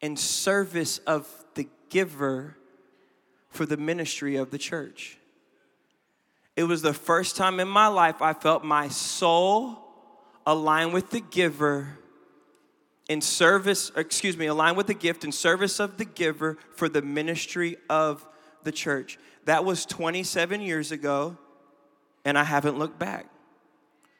in 0.00 0.16
service 0.16 0.98
of 1.06 1.28
the 1.54 1.68
giver 1.90 2.56
for 3.50 3.66
the 3.66 3.76
ministry 3.76 4.34
of 4.34 4.50
the 4.50 4.58
church. 4.58 5.16
It 6.56 6.64
was 6.64 6.82
the 6.82 6.92
first 6.92 7.36
time 7.36 7.60
in 7.60 7.68
my 7.68 7.86
life 7.86 8.20
I 8.20 8.32
felt 8.32 8.64
my 8.64 8.88
soul 8.88 9.78
aligned 10.44 10.92
with 10.92 11.10
the 11.10 11.20
giver 11.20 12.00
in 13.08 13.20
service, 13.20 13.92
excuse 13.94 14.36
me, 14.36 14.46
aligned 14.46 14.76
with 14.76 14.88
the 14.88 14.94
gift 14.94 15.22
in 15.22 15.30
service 15.30 15.78
of 15.78 15.98
the 15.98 16.04
giver 16.04 16.58
for 16.74 16.88
the 16.88 17.00
ministry 17.00 17.76
of 17.88 18.26
the 18.64 18.72
church. 18.72 19.20
That 19.44 19.64
was 19.64 19.86
27 19.86 20.60
years 20.60 20.90
ago, 20.90 21.38
and 22.24 22.38
I 22.38 22.44
haven't 22.44 22.78
looked 22.78 22.98
back. 22.98 23.26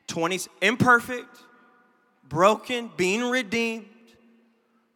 20, 0.07 0.41
imperfect, 0.61 1.39
broken, 2.29 2.91
being 2.97 3.31
redeemed, 3.31 3.87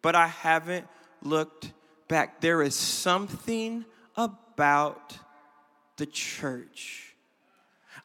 but 0.03 0.15
I 0.15 0.27
haven't 0.27 0.87
looked 1.23 1.73
back. 2.09 2.41
There 2.41 2.63
is 2.63 2.75
something 2.75 3.85
about 4.17 5.17
the 5.97 6.07
church. 6.07 7.15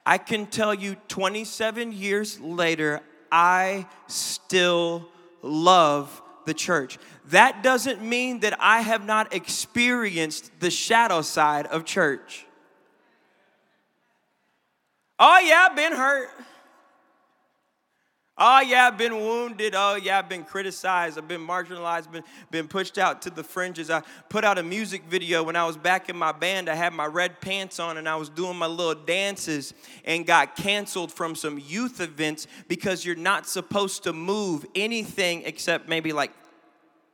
I 0.06 0.18
can 0.18 0.48
tell 0.48 0.74
you 0.74 0.96
27 1.08 1.92
years 1.94 2.40
later, 2.40 3.02
I 3.32 3.88
still 4.08 5.08
love 5.42 6.22
the 6.46 6.54
church. 6.54 6.98
That 7.28 7.64
doesn't 7.64 8.02
mean 8.02 8.42
that 8.42 8.58
I 8.60 8.82
have 8.82 9.06
not 9.06 9.34
experienced 9.34 10.52
the 10.60 10.70
shadow 10.70 11.22
side 11.22 11.68
of 11.68 11.86
church. 11.86 12.46
Oh, 15.26 15.40
yeah, 15.40 15.68
I've 15.70 15.76
been 15.78 15.94
hurt. 15.94 16.32
Oh, 18.38 18.60
yeah, 18.60 18.88
I've 18.88 18.98
been 18.98 19.16
wounded. 19.16 19.74
Oh, 19.74 19.96
yeah, 19.96 20.20
I've 20.20 20.28
been 20.28 20.44
criticized. 20.44 21.18
I've 21.18 21.30
been 21.30 21.40
marginalized, 21.40 22.12
been, 22.12 22.26
been 22.52 22.68
pushed 22.68 22.98
out 22.98 23.22
to 23.22 23.30
the 23.30 23.42
fringes. 23.42 23.90
I 23.90 24.02
put 24.28 24.44
out 24.44 24.58
a 24.58 24.64
music 24.64 25.06
video 25.06 25.42
when 25.42 25.56
I 25.56 25.66
was 25.66 25.78
back 25.78 26.10
in 26.10 26.18
my 26.18 26.34
band. 26.34 26.68
I 26.68 26.76
had 26.76 26.92
my 26.92 27.06
red 27.06 27.40
pants 27.40 27.80
on 27.80 27.96
and 27.98 28.10
I 28.10 28.18
was 28.18 28.28
doing 28.28 28.58
my 28.58 28.66
little 28.66 29.02
dances 29.02 29.74
and 30.04 30.26
got 30.26 30.58
canceled 30.58 31.10
from 31.10 31.36
some 31.36 31.58
youth 31.58 32.02
events 32.02 32.46
because 32.68 33.06
you're 33.06 33.16
not 33.16 33.48
supposed 33.48 34.04
to 34.04 34.12
move 34.12 34.66
anything 34.76 35.44
except 35.46 35.88
maybe 35.88 36.12
like 36.12 36.34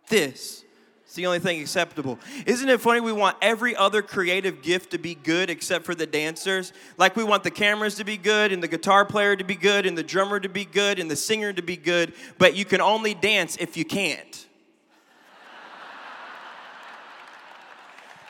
this. 0.08 0.66
It's 1.10 1.16
the 1.16 1.26
only 1.26 1.40
thing 1.40 1.60
acceptable. 1.60 2.20
Isn't 2.46 2.70
it 2.70 2.80
funny? 2.82 3.00
We 3.00 3.12
want 3.12 3.36
every 3.42 3.76
other 3.76 4.04
creative 4.04 4.62
gift 4.62 4.92
to 4.92 5.00
be 5.00 5.16
good 5.16 5.50
except 5.50 5.84
for 5.84 5.96
the 5.96 6.06
dancers. 6.06 6.72
Like 7.00 7.16
we 7.16 7.24
want 7.24 7.42
the 7.42 7.50
cameras 7.50 7.96
to 7.96 8.04
be 8.04 8.16
good, 8.16 8.52
and 8.52 8.62
the 8.62 8.68
guitar 8.68 9.06
player 9.06 9.36
to 9.36 9.44
be 9.44 9.56
good, 9.56 9.88
and 9.88 9.98
the 9.98 10.04
drummer 10.04 10.40
to 10.40 10.48
be 10.48 10.66
good, 10.66 11.00
and 11.00 11.10
the 11.10 11.16
singer 11.16 11.52
to 11.52 11.64
be 11.64 11.78
good, 11.78 12.14
but 12.38 12.56
you 12.56 12.64
can 12.64 12.80
only 12.80 13.16
dance 13.16 13.58
if 13.58 13.76
you 13.76 13.86
can't. 13.86 14.46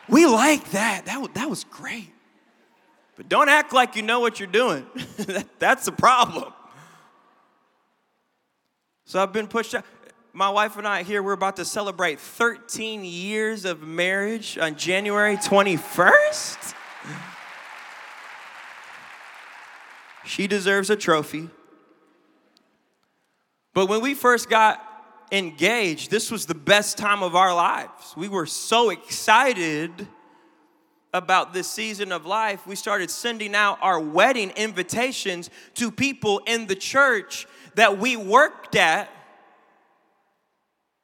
we 0.07 0.25
like 0.25 0.71
that. 0.71 1.05
That, 1.05 1.33
that 1.33 1.50
was 1.50 1.65
great. 1.65 2.13
But 3.17 3.27
don't 3.27 3.50
act 3.50 3.74
like 3.74 3.98
you 3.98 4.03
know 4.03 4.21
what 4.21 4.39
you're 4.39 4.48
doing. 4.48 4.86
That's 5.59 5.83
the 5.83 5.91
problem. 5.91 6.53
So 9.03 9.21
I've 9.21 9.33
been 9.33 9.48
pushed 9.48 9.75
out 9.75 9.83
my 10.33 10.50
wife 10.50 10.77
and 10.77 10.88
I 10.88 11.03
here, 11.03 11.24
we're 11.24 11.33
about 11.33 11.55
to 11.55 11.65
celebrate 11.65 12.19
13 12.19 13.03
years 13.03 13.65
of 13.65 13.81
marriage 13.81 14.57
on 14.57 14.75
January 14.75 15.38
21st. 15.38 16.75
She 20.25 20.45
deserves 20.45 20.91
a 20.91 20.95
trophy. 20.95 21.50
But 23.74 23.88
when 23.88 24.01
we 24.01 24.13
first 24.13 24.50
got 24.50 24.86
engaged, 25.31 26.12
this 26.12 26.29
was 26.29 26.45
the 26.45 26.55
best 26.55 26.98
time 26.98 27.24
of 27.24 27.36
our 27.36 27.53
lives. 27.53 28.13
We 28.15 28.27
were 28.27 28.45
so 28.45 28.91
excited 28.91 30.07
about 31.12 31.53
this 31.53 31.67
season 31.67 32.12
of 32.12 32.27
life. 32.27 32.67
We 32.67 32.75
started 32.75 33.09
sending 33.09 33.55
out 33.55 33.79
our 33.81 34.00
wedding 34.00 34.51
invitations 34.51 35.49
to 35.75 35.89
people 35.89 36.41
in 36.45 36.67
the 36.67 36.75
church 36.75 37.47
that 37.73 37.97
we 37.97 38.15
worked 38.15 38.75
at 38.75 39.10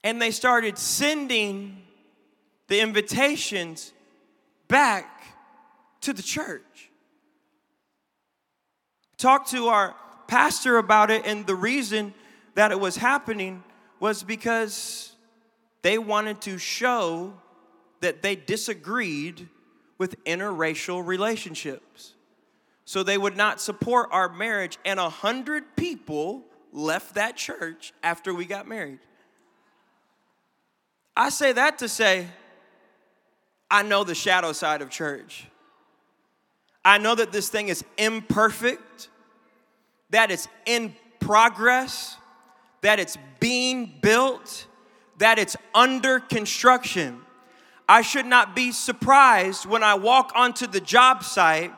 and 0.05 0.21
they 0.21 0.29
started 0.29 0.77
sending 0.77 1.81
the 2.67 2.79
invitations 2.79 3.91
back 4.67 5.23
to 5.99 6.13
the 6.13 6.21
church. 6.21 6.91
Talked 9.17 9.49
to 9.49 9.67
our 9.67 9.95
pastor 10.27 10.77
about 10.77 11.09
it, 11.09 11.25
and 11.25 11.47
the 11.47 11.55
reason 11.55 12.13
that 12.53 12.71
it 12.71 12.79
was 12.79 12.95
happening 12.95 13.63
was 13.99 14.21
because 14.21 15.11
they 15.81 15.97
wanted 15.97 16.39
to 16.41 16.59
show 16.59 17.33
that 18.01 18.21
they 18.21 18.35
disagreed 18.35 19.49
with 19.97 20.23
interracial 20.23 21.03
relationships. 21.03 22.13
So 22.85 23.01
they 23.01 23.17
would 23.17 23.35
not 23.35 23.59
support 23.59 24.09
our 24.11 24.29
marriage, 24.29 24.77
and 24.85 24.99
a 24.99 25.09
hundred 25.09 25.75
people 25.75 26.43
left 26.71 27.15
that 27.15 27.37
church 27.37 27.91
after 28.03 28.35
we 28.35 28.45
got 28.45 28.67
married. 28.67 28.99
I 31.17 31.29
say 31.29 31.53
that 31.53 31.79
to 31.79 31.87
say, 31.87 32.27
I 33.71 33.83
know 33.83 34.03
the 34.03 34.15
shadow 34.15 34.51
side 34.51 34.81
of 34.81 34.89
church. 34.89 35.45
I 36.83 36.97
know 36.97 37.15
that 37.15 37.31
this 37.31 37.49
thing 37.49 37.69
is 37.69 37.83
imperfect, 37.97 39.09
that 40.11 40.29
it's 40.29 40.47
in 40.65 40.95
progress, 41.19 42.17
that 42.81 42.99
it's 42.99 43.17
being 43.39 43.93
built, 44.01 44.67
that 45.17 45.39
it's 45.39 45.55
under 45.73 46.19
construction. 46.19 47.21
I 47.87 48.01
should 48.01 48.25
not 48.25 48.55
be 48.55 48.71
surprised 48.71 49.65
when 49.65 49.83
I 49.83 49.95
walk 49.95 50.31
onto 50.35 50.67
the 50.67 50.79
job 50.79 51.23
site 51.23 51.73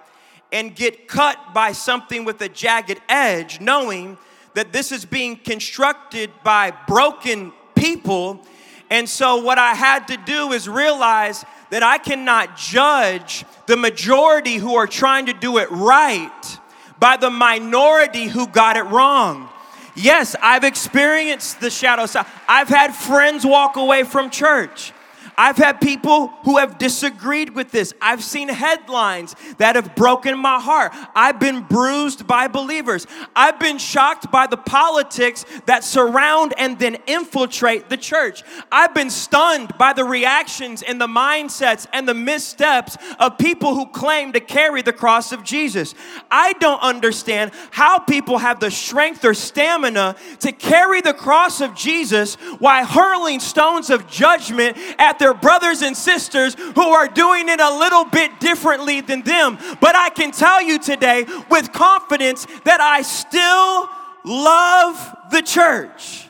and 0.51 0.75
get 0.75 1.07
cut 1.07 1.37
by 1.53 1.73
something 1.73 2.25
with 2.25 2.41
a 2.41 2.49
jagged 2.49 2.99
edge, 3.07 3.61
knowing 3.61 4.17
that 4.55 4.73
this 4.73 4.91
is 4.91 5.05
being 5.05 5.37
constructed 5.37 6.31
by 6.43 6.71
broken 6.87 7.53
people 7.75 8.41
and 8.89 9.07
so, 9.09 9.37
what 9.37 9.57
I 9.57 9.73
had 9.73 10.07
to 10.07 10.17
do 10.17 10.53
is 10.53 10.69
realize 10.69 11.43
that 11.69 11.83
I 11.83 11.97
cannot 11.97 12.57
judge 12.57 13.43
the 13.65 13.75
majority 13.75 14.55
who 14.55 14.75
are 14.75 14.87
trying 14.87 15.25
to 15.25 15.33
do 15.33 15.57
it 15.57 15.69
right 15.71 16.59
by 16.99 17.17
the 17.17 17.29
minority 17.29 18.25
who 18.25 18.47
got 18.47 18.77
it 18.77 18.83
wrong. 18.83 19.49
Yes, 19.95 20.35
I've 20.41 20.63
experienced 20.63 21.59
the 21.59 21.69
shadow 21.69 22.05
side. 22.05 22.27
I've 22.47 22.69
had 22.69 22.95
friends 22.95 23.45
walk 23.45 23.75
away 23.75 24.03
from 24.03 24.29
church. 24.29 24.93
I've 25.37 25.57
had 25.57 25.79
people 25.79 26.29
who 26.43 26.57
have 26.57 26.79
disagreed 26.79 27.51
with 27.51 27.69
this. 27.69 27.93
I've 28.01 28.23
seen 28.23 28.49
headlines 28.49 29.35
that 29.59 29.75
have 29.75 29.95
broken 29.95 30.35
my 30.35 30.59
heart. 30.59 30.93
I've 31.15 31.39
been 31.39 31.61
bruised 31.61 32.25
by 32.25 32.47
believers. 32.47 33.05
I've 33.35 33.59
been 33.59 33.77
shocked 33.77 34.31
by 34.31 34.47
the 34.47 34.57
politics 34.57 35.45
that 35.67 35.83
surround 35.83 36.55
and 36.57 36.79
then 36.79 36.97
infiltrate 37.05 37.87
the 37.87 37.97
church. 37.97 38.41
I've 38.71 38.95
been 38.95 39.11
stunned 39.11 39.77
by 39.77 39.93
the 39.93 40.05
reactions 40.05 40.81
and 40.81 40.99
the 40.99 41.07
mindsets 41.07 41.85
and 41.93 42.07
the 42.07 42.15
missteps 42.15 42.97
of 43.19 43.37
people 43.37 43.75
who 43.75 43.85
claim 43.87 44.33
to 44.33 44.39
carry 44.39 44.81
the 44.81 44.93
cross 44.93 45.31
of 45.31 45.43
Jesus. 45.43 45.93
I 46.31 46.53
don't 46.53 46.81
understand 46.81 47.51
how 47.69 47.99
people 47.99 48.39
have 48.39 48.59
the 48.59 48.71
strength 48.71 49.23
or 49.23 49.35
stamina 49.35 50.15
to 50.39 50.51
carry 50.51 51.01
the 51.01 51.13
cross 51.13 51.61
of 51.61 51.75
Jesus 51.75 52.35
while 52.57 52.85
hurling 52.85 53.39
stones 53.39 53.91
of 53.91 54.07
judgment 54.07 54.77
at 54.97 55.19
their 55.19 55.26
their 55.27 55.33
brothers 55.33 55.81
and 55.81 55.97
sisters 55.97 56.55
who 56.55 56.87
are 56.87 57.09
doing 57.09 57.49
it 57.49 57.59
a 57.59 57.77
little 57.77 58.05
bit 58.05 58.39
differently 58.39 59.01
than 59.01 59.23
them. 59.23 59.57
But 59.81 59.93
I 59.93 60.09
can 60.09 60.31
tell 60.31 60.61
you 60.61 60.79
today 60.79 61.25
with 61.49 61.73
confidence 61.73 62.47
that 62.63 62.79
I 62.79 63.01
still 63.01 63.89
love 64.23 65.17
the 65.31 65.41
church. 65.41 66.29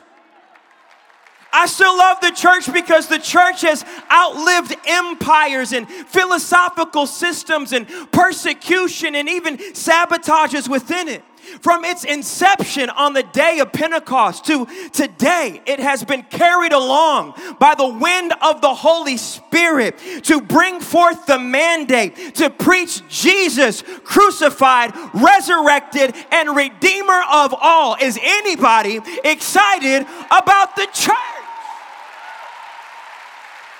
I 1.52 1.66
still 1.66 1.96
love 1.96 2.20
the 2.20 2.32
church 2.32 2.72
because 2.72 3.06
the 3.06 3.20
church 3.20 3.60
has 3.60 3.84
outlived 4.10 4.74
empires 4.86 5.72
and 5.72 5.88
philosophical 5.88 7.06
systems 7.06 7.72
and 7.72 7.86
persecution 8.10 9.14
and 9.14 9.28
even 9.28 9.58
sabotages 9.58 10.68
within 10.68 11.06
it. 11.06 11.22
From 11.60 11.84
its 11.84 12.04
inception 12.04 12.90
on 12.90 13.12
the 13.12 13.22
day 13.22 13.58
of 13.60 13.72
Pentecost 13.72 14.44
to 14.46 14.66
today, 14.92 15.60
it 15.66 15.80
has 15.80 16.04
been 16.04 16.22
carried 16.22 16.72
along 16.72 17.34
by 17.58 17.74
the 17.74 17.88
wind 17.88 18.32
of 18.42 18.60
the 18.60 18.74
Holy 18.74 19.16
Spirit 19.16 19.98
to 20.24 20.40
bring 20.40 20.80
forth 20.80 21.26
the 21.26 21.38
mandate 21.38 22.34
to 22.36 22.50
preach 22.50 23.06
Jesus 23.08 23.82
crucified, 24.04 24.92
resurrected, 25.14 26.14
and 26.30 26.54
Redeemer 26.54 27.22
of 27.32 27.54
all. 27.54 27.96
Is 28.00 28.18
anybody 28.22 29.00
excited 29.24 30.06
about 30.30 30.76
the 30.76 30.86
church? 30.92 31.14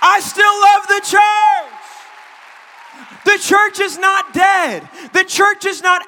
I 0.00 0.20
still 0.20 0.44
love 0.60 0.86
the 0.86 1.00
church. 1.04 1.78
The 3.24 3.38
church 3.42 3.80
is 3.80 3.98
not 3.98 4.32
dead. 4.32 4.88
The 5.12 5.24
church 5.24 5.66
is 5.66 5.82
not 5.82 6.02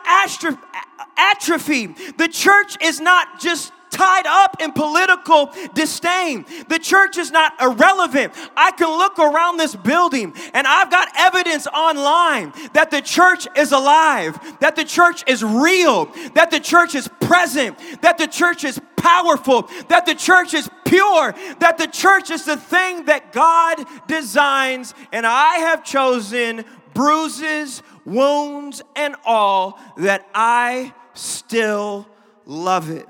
atrophied. 1.20 1.96
The 2.16 2.28
church 2.28 2.76
is 2.82 3.00
not 3.00 3.40
just 3.40 3.72
tied 3.90 4.26
up 4.26 4.56
in 4.60 4.72
political 4.72 5.50
disdain. 5.74 6.46
The 6.68 6.78
church 6.78 7.18
is 7.18 7.30
not 7.30 7.52
irrelevant. 7.60 8.32
I 8.56 8.70
can 8.70 8.88
look 8.88 9.18
around 9.18 9.58
this 9.58 9.76
building 9.76 10.34
and 10.54 10.66
I've 10.66 10.90
got 10.90 11.08
evidence 11.18 11.66
online 11.66 12.52
that 12.72 12.90
the 12.90 13.02
church 13.02 13.46
is 13.56 13.72
alive, 13.72 14.38
that 14.60 14.76
the 14.76 14.84
church 14.84 15.24
is 15.26 15.42
real, 15.42 16.06
that 16.34 16.50
the 16.50 16.60
church 16.60 16.94
is 16.94 17.08
present, 17.20 17.76
that 18.02 18.16
the 18.16 18.26
church 18.26 18.64
is 18.64 18.80
powerful, 18.96 19.68
that 19.88 20.06
the 20.06 20.14
church 20.14 20.54
is 20.54 20.70
pure, 20.84 21.34
that 21.58 21.78
the 21.78 21.86
church 21.86 22.30
is 22.30 22.44
the 22.44 22.56
thing 22.56 23.06
that 23.06 23.32
God 23.32 23.84
designs. 24.06 24.94
And 25.12 25.26
I 25.26 25.56
have 25.56 25.84
chosen 25.84 26.64
bruises, 26.94 27.82
wounds, 28.04 28.82
and 28.96 29.16
all 29.24 29.78
that 29.96 30.28
I 30.34 30.92
still 31.20 32.08
love 32.46 32.90
it. 32.90 33.06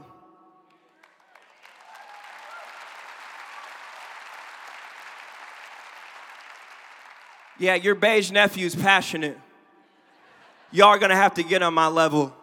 Yeah, 7.59 7.75
your 7.75 7.94
beige 7.94 8.31
nephew's 8.31 8.75
passionate. 8.75 9.38
Y'all 10.73 10.88
are 10.88 10.99
gonna 10.99 11.14
have 11.14 11.35
to 11.35 11.42
get 11.42 11.62
on 11.62 11.75
my 11.75 11.88
level. 11.88 12.35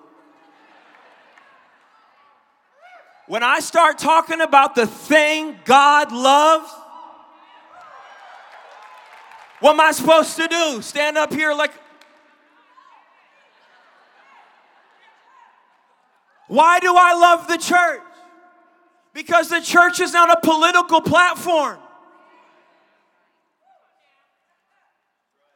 When 3.26 3.44
I 3.44 3.60
start 3.60 3.98
talking 3.98 4.42
about 4.42 4.76
the 4.76 4.88
thing 4.88 5.60
God 5.66 6.12
loves, 6.12 6.72
what 9.60 9.72
am 9.74 9.82
I 9.82 9.92
supposed 9.92 10.38
to 10.38 10.48
do? 10.48 10.82
Stand 10.82 11.18
up 11.18 11.34
here 11.34 11.54
like. 11.54 11.72
Why 16.48 16.80
do 16.80 16.94
I 16.96 17.14
love 17.14 17.48
the 17.48 17.58
church? 17.58 18.02
Because 19.14 19.50
the 19.50 19.62
church 19.62 20.00
is 20.00 20.14
not 20.14 20.32
a 20.32 20.40
political 20.42 21.02
platform. 21.02 21.80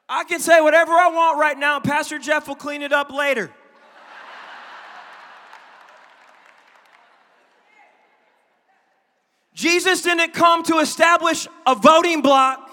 I 0.09 0.25
can 0.25 0.39
say 0.39 0.59
whatever 0.59 0.91
I 0.91 1.09
want 1.09 1.39
right 1.39 1.57
now, 1.57 1.77
and 1.77 1.85
Pastor 1.85 2.19
Jeff 2.19 2.47
will 2.47 2.55
clean 2.55 2.81
it 2.81 2.91
up 2.91 3.11
later. 3.11 3.51
Jesus 9.53 10.01
didn't 10.01 10.33
come 10.33 10.63
to 10.63 10.79
establish 10.79 11.47
a 11.67 11.75
voting 11.75 12.21
block. 12.21 12.69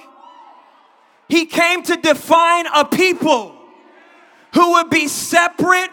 He 1.29 1.45
came 1.45 1.83
to 1.83 1.97
define 1.97 2.67
a 2.75 2.85
people 2.85 3.55
who 4.55 4.73
would 4.73 4.89
be 4.89 5.07
separate, 5.07 5.91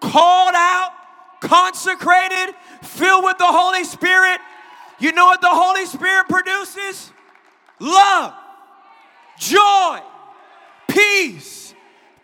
called 0.00 0.54
out, 0.54 0.92
consecrated, 1.40 2.54
filled 2.82 3.24
with 3.24 3.38
the 3.38 3.46
Holy 3.46 3.84
Spirit. 3.84 4.40
You 4.98 5.12
know 5.12 5.26
what 5.26 5.40
the 5.40 5.50
Holy 5.50 5.86
Spirit 5.86 6.28
produces? 6.28 7.12
Love, 7.78 8.34
joy, 9.38 10.00
peace, 10.88 11.74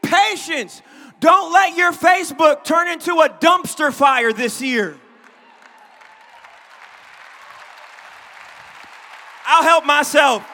patience. 0.03 0.83
Don't 1.21 1.53
let 1.53 1.77
your 1.77 1.93
Facebook 1.93 2.65
turn 2.65 2.89
into 2.89 3.21
a 3.21 3.29
dumpster 3.29 3.93
fire 3.93 4.33
this 4.33 4.61
year. 4.61 4.99
I'll 9.47 9.63
help 9.63 9.85
myself. 9.85 10.45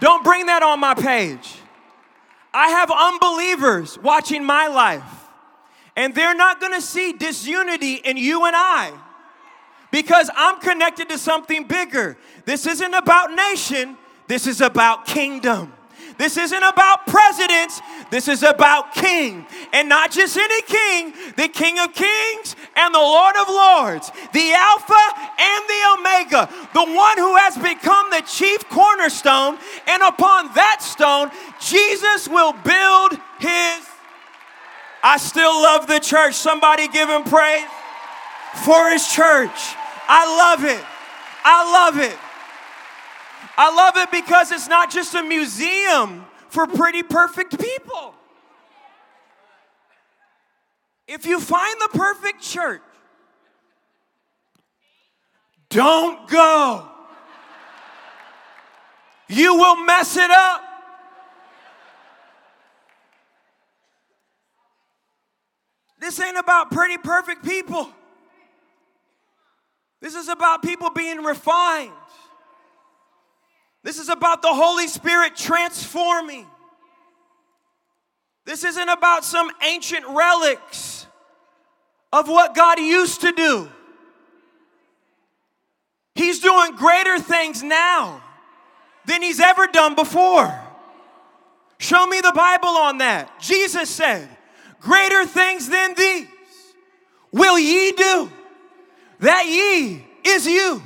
Don't 0.00 0.24
bring 0.24 0.46
that 0.46 0.62
on 0.62 0.80
my 0.80 0.94
page. 0.94 1.56
I 2.54 2.68
have 2.68 2.90
unbelievers 2.90 3.98
watching 3.98 4.44
my 4.44 4.68
life, 4.68 5.02
and 5.96 6.14
they're 6.14 6.36
not 6.36 6.60
gonna 6.60 6.80
see 6.80 7.12
disunity 7.12 7.94
in 7.94 8.16
you 8.16 8.46
and 8.46 8.54
I 8.56 8.92
because 9.90 10.30
I'm 10.34 10.60
connected 10.60 11.08
to 11.08 11.18
something 11.18 11.64
bigger. 11.64 12.16
This 12.44 12.66
isn't 12.66 12.94
about 12.94 13.32
nation, 13.32 13.98
this 14.28 14.46
is 14.46 14.60
about 14.60 15.06
kingdom. 15.06 15.72
This 16.16 16.36
isn't 16.36 16.62
about 16.62 17.06
presidents, 17.06 17.80
this 18.10 18.28
is 18.28 18.42
about 18.42 18.94
king. 18.94 19.46
And 19.72 19.88
not 19.88 20.12
just 20.12 20.36
any 20.36 20.62
king, 20.62 21.12
the 21.36 21.48
king 21.48 21.78
of 21.78 21.92
kings 21.92 22.56
and 22.76 22.94
the 22.94 22.98
lord 22.98 23.34
of 23.36 23.48
lords, 23.48 24.12
the 24.32 24.52
alpha 24.52 25.04
and 25.38 25.64
the 25.68 25.98
omega, 25.98 26.48
the 26.72 26.84
one 26.94 27.18
who 27.18 27.36
has 27.36 27.56
become 27.56 28.10
the 28.10 28.22
chief 28.26 28.68
cornerstone. 28.68 29.58
And 29.88 30.02
upon 30.02 30.54
that 30.54 30.82
stone, 30.82 31.30
Jesus 31.60 32.28
will 32.28 32.52
build 32.52 33.18
his. 33.40 33.86
I 35.02 35.18
still 35.18 35.52
love 35.62 35.86
the 35.86 35.98
church. 35.98 36.34
Somebody 36.34 36.88
give 36.88 37.08
him 37.08 37.24
praise 37.24 37.66
for 38.64 38.90
his 38.90 39.06
church. 39.08 39.74
I 40.08 40.24
love 40.38 40.64
it. 40.64 40.84
I 41.44 41.72
love 41.72 41.98
it. 41.98 42.18
I 43.56 43.74
love 43.74 43.96
it 43.96 44.10
because 44.10 44.50
it's 44.50 44.68
not 44.68 44.90
just 44.90 45.14
a 45.14 45.22
museum 45.22 46.26
for 46.48 46.66
pretty 46.66 47.02
perfect 47.02 47.58
people. 47.58 48.14
If 51.06 51.26
you 51.26 51.38
find 51.38 51.80
the 51.80 51.98
perfect 51.98 52.42
church, 52.42 52.82
don't 55.68 56.28
go. 56.28 56.88
You 59.28 59.56
will 59.56 59.76
mess 59.76 60.16
it 60.16 60.30
up. 60.30 60.62
This 66.00 66.20
ain't 66.20 66.36
about 66.36 66.70
pretty 66.70 66.98
perfect 66.98 67.44
people. 67.44 67.90
This 70.00 70.14
is 70.14 70.28
about 70.28 70.62
people 70.62 70.90
being 70.90 71.22
refined. 71.22 71.92
This 73.84 73.98
is 73.98 74.08
about 74.08 74.40
the 74.40 74.52
Holy 74.52 74.88
Spirit 74.88 75.36
transforming. 75.36 76.46
This 78.46 78.64
isn't 78.64 78.88
about 78.88 79.24
some 79.24 79.50
ancient 79.62 80.06
relics 80.08 81.06
of 82.10 82.26
what 82.28 82.54
God 82.54 82.78
used 82.78 83.20
to 83.20 83.32
do. 83.32 83.68
He's 86.14 86.40
doing 86.40 86.76
greater 86.76 87.18
things 87.18 87.62
now 87.62 88.22
than 89.04 89.22
he's 89.22 89.40
ever 89.40 89.66
done 89.66 89.94
before. 89.94 90.58
Show 91.78 92.06
me 92.06 92.22
the 92.22 92.32
Bible 92.34 92.68
on 92.68 92.98
that. 92.98 93.38
Jesus 93.38 93.90
said, 93.90 94.28
Greater 94.80 95.26
things 95.26 95.68
than 95.68 95.94
these 95.94 96.26
will 97.32 97.58
ye 97.58 97.92
do. 97.92 98.30
That 99.20 99.46
ye 99.46 100.06
is 100.24 100.46
you. 100.46 100.82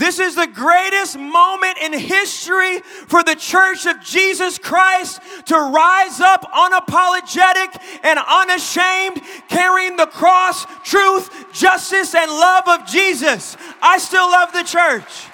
This 0.00 0.18
is 0.18 0.34
the 0.34 0.46
greatest 0.46 1.18
moment 1.18 1.76
in 1.76 1.92
history 1.92 2.80
for 2.80 3.22
the 3.22 3.34
church 3.34 3.84
of 3.84 4.00
Jesus 4.00 4.56
Christ 4.56 5.20
to 5.44 5.54
rise 5.54 6.20
up 6.20 6.40
unapologetic 6.40 7.78
and 8.02 8.18
unashamed, 8.18 9.20
carrying 9.50 9.96
the 9.96 10.06
cross, 10.06 10.64
truth, 10.84 11.52
justice, 11.52 12.14
and 12.14 12.30
love 12.30 12.66
of 12.66 12.86
Jesus. 12.86 13.58
I 13.82 13.98
still 13.98 14.30
love 14.30 14.54
the 14.54 14.62
church. 14.62 15.26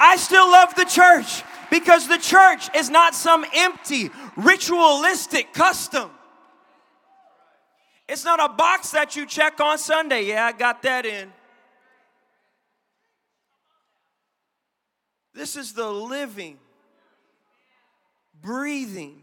I 0.00 0.16
still 0.16 0.50
love 0.50 0.74
the 0.74 0.86
church 0.86 1.44
because 1.70 2.08
the 2.08 2.18
church 2.18 2.74
is 2.74 2.90
not 2.90 3.14
some 3.14 3.46
empty, 3.54 4.10
ritualistic 4.36 5.52
custom. 5.52 6.10
It's 8.08 8.24
not 8.24 8.42
a 8.42 8.52
box 8.52 8.90
that 8.90 9.14
you 9.14 9.24
check 9.24 9.60
on 9.60 9.78
Sunday. 9.78 10.24
Yeah, 10.24 10.46
I 10.46 10.50
got 10.50 10.82
that 10.82 11.06
in. 11.06 11.32
This 15.34 15.56
is 15.56 15.72
the 15.72 15.90
living, 15.90 16.58
breathing 18.40 19.22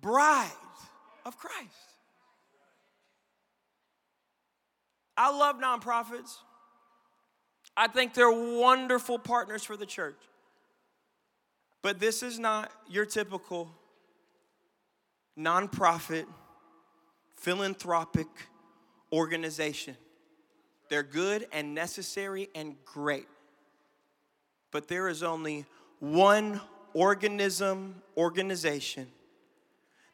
bride 0.00 0.50
of 1.26 1.36
Christ. 1.36 1.74
I 5.16 5.36
love 5.36 5.56
nonprofits. 5.56 6.36
I 7.76 7.88
think 7.88 8.14
they're 8.14 8.30
wonderful 8.30 9.18
partners 9.18 9.64
for 9.64 9.76
the 9.76 9.86
church. 9.86 10.18
But 11.82 11.98
this 11.98 12.22
is 12.22 12.38
not 12.38 12.70
your 12.88 13.04
typical 13.04 13.70
nonprofit, 15.38 16.26
philanthropic 17.36 18.28
organization. 19.12 19.96
They're 20.88 21.02
good 21.02 21.46
and 21.52 21.74
necessary 21.74 22.48
and 22.54 22.76
great 22.84 23.26
but 24.74 24.88
there 24.88 25.06
is 25.08 25.22
only 25.22 25.64
one 26.00 26.60
organism, 26.94 27.94
organization 28.16 29.06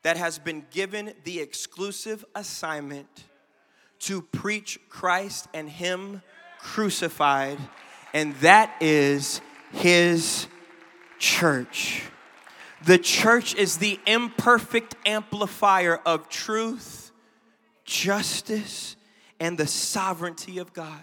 that 0.03 0.19
has 0.19 0.39
been 0.39 0.67
given 0.71 1.15
the 1.25 1.41
exclusive 1.41 2.27
assignment 2.35 3.25
to 4.01 4.21
preach 4.21 4.79
Christ 4.91 5.49
and 5.55 5.67
Him 5.67 6.21
crucified, 6.59 7.57
and 8.13 8.35
that 8.37 8.71
is 8.83 9.41
His 9.73 10.47
church. 11.19 12.03
The 12.85 12.99
church 12.99 13.55
is 13.55 13.79
the 13.79 13.99
imperfect 14.07 14.95
amplifier 15.07 16.03
of 16.05 16.29
truth, 16.29 17.13
justice, 17.87 18.95
and 19.41 19.57
the 19.57 19.67
sovereignty 19.67 20.59
of 20.59 20.75
God. 20.75 21.01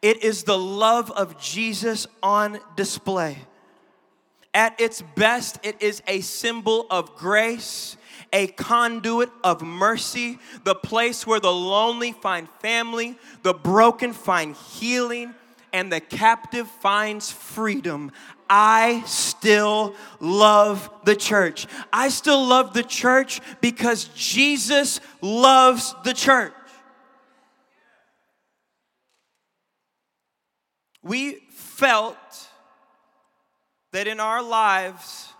It 0.00 0.22
is 0.22 0.44
the 0.44 0.58
love 0.58 1.10
of 1.10 1.40
Jesus 1.40 2.06
on 2.22 2.60
display. 2.76 3.38
At 4.54 4.80
its 4.80 5.02
best, 5.02 5.58
it 5.62 5.82
is 5.82 6.02
a 6.06 6.20
symbol 6.20 6.86
of 6.90 7.16
grace, 7.16 7.96
a 8.32 8.46
conduit 8.48 9.30
of 9.44 9.62
mercy, 9.62 10.38
the 10.64 10.74
place 10.74 11.26
where 11.26 11.40
the 11.40 11.52
lonely 11.52 12.12
find 12.12 12.48
family, 12.60 13.18
the 13.42 13.54
broken 13.54 14.12
find 14.12 14.54
healing, 14.54 15.34
and 15.72 15.92
the 15.92 16.00
captive 16.00 16.68
finds 16.68 17.30
freedom. 17.30 18.10
I 18.48 19.02
still 19.06 19.94
love 20.20 20.90
the 21.04 21.14
church. 21.16 21.66
I 21.92 22.08
still 22.08 22.46
love 22.46 22.72
the 22.72 22.82
church 22.82 23.40
because 23.60 24.04
Jesus 24.14 25.00
loves 25.20 25.94
the 26.04 26.14
church. 26.14 26.52
We 31.02 31.34
felt 31.50 32.16
that 33.92 34.06
in 34.06 34.20
our 34.20 34.42
lives 34.42 35.32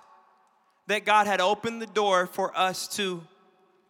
that 0.86 1.04
God 1.04 1.26
had 1.26 1.40
opened 1.40 1.82
the 1.82 1.86
door 1.86 2.26
for 2.26 2.56
us 2.56 2.88
to 2.96 3.22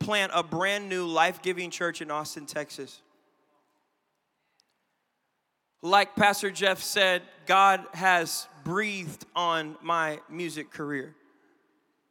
plant 0.00 0.33
a 0.35 0.42
brand 0.42 0.88
new 0.88 1.07
life-giving 1.07 1.70
church 1.70 2.00
in 2.02 2.11
Austin, 2.11 2.46
Texas. 2.46 3.00
Like 5.81 6.16
Pastor 6.16 6.50
Jeff 6.50 6.83
said, 6.83 7.22
God 7.46 7.85
has 7.94 8.48
breathed 8.64 9.26
on 9.37 9.76
my 9.81 10.20
music 10.28 10.72
career. 10.72 11.14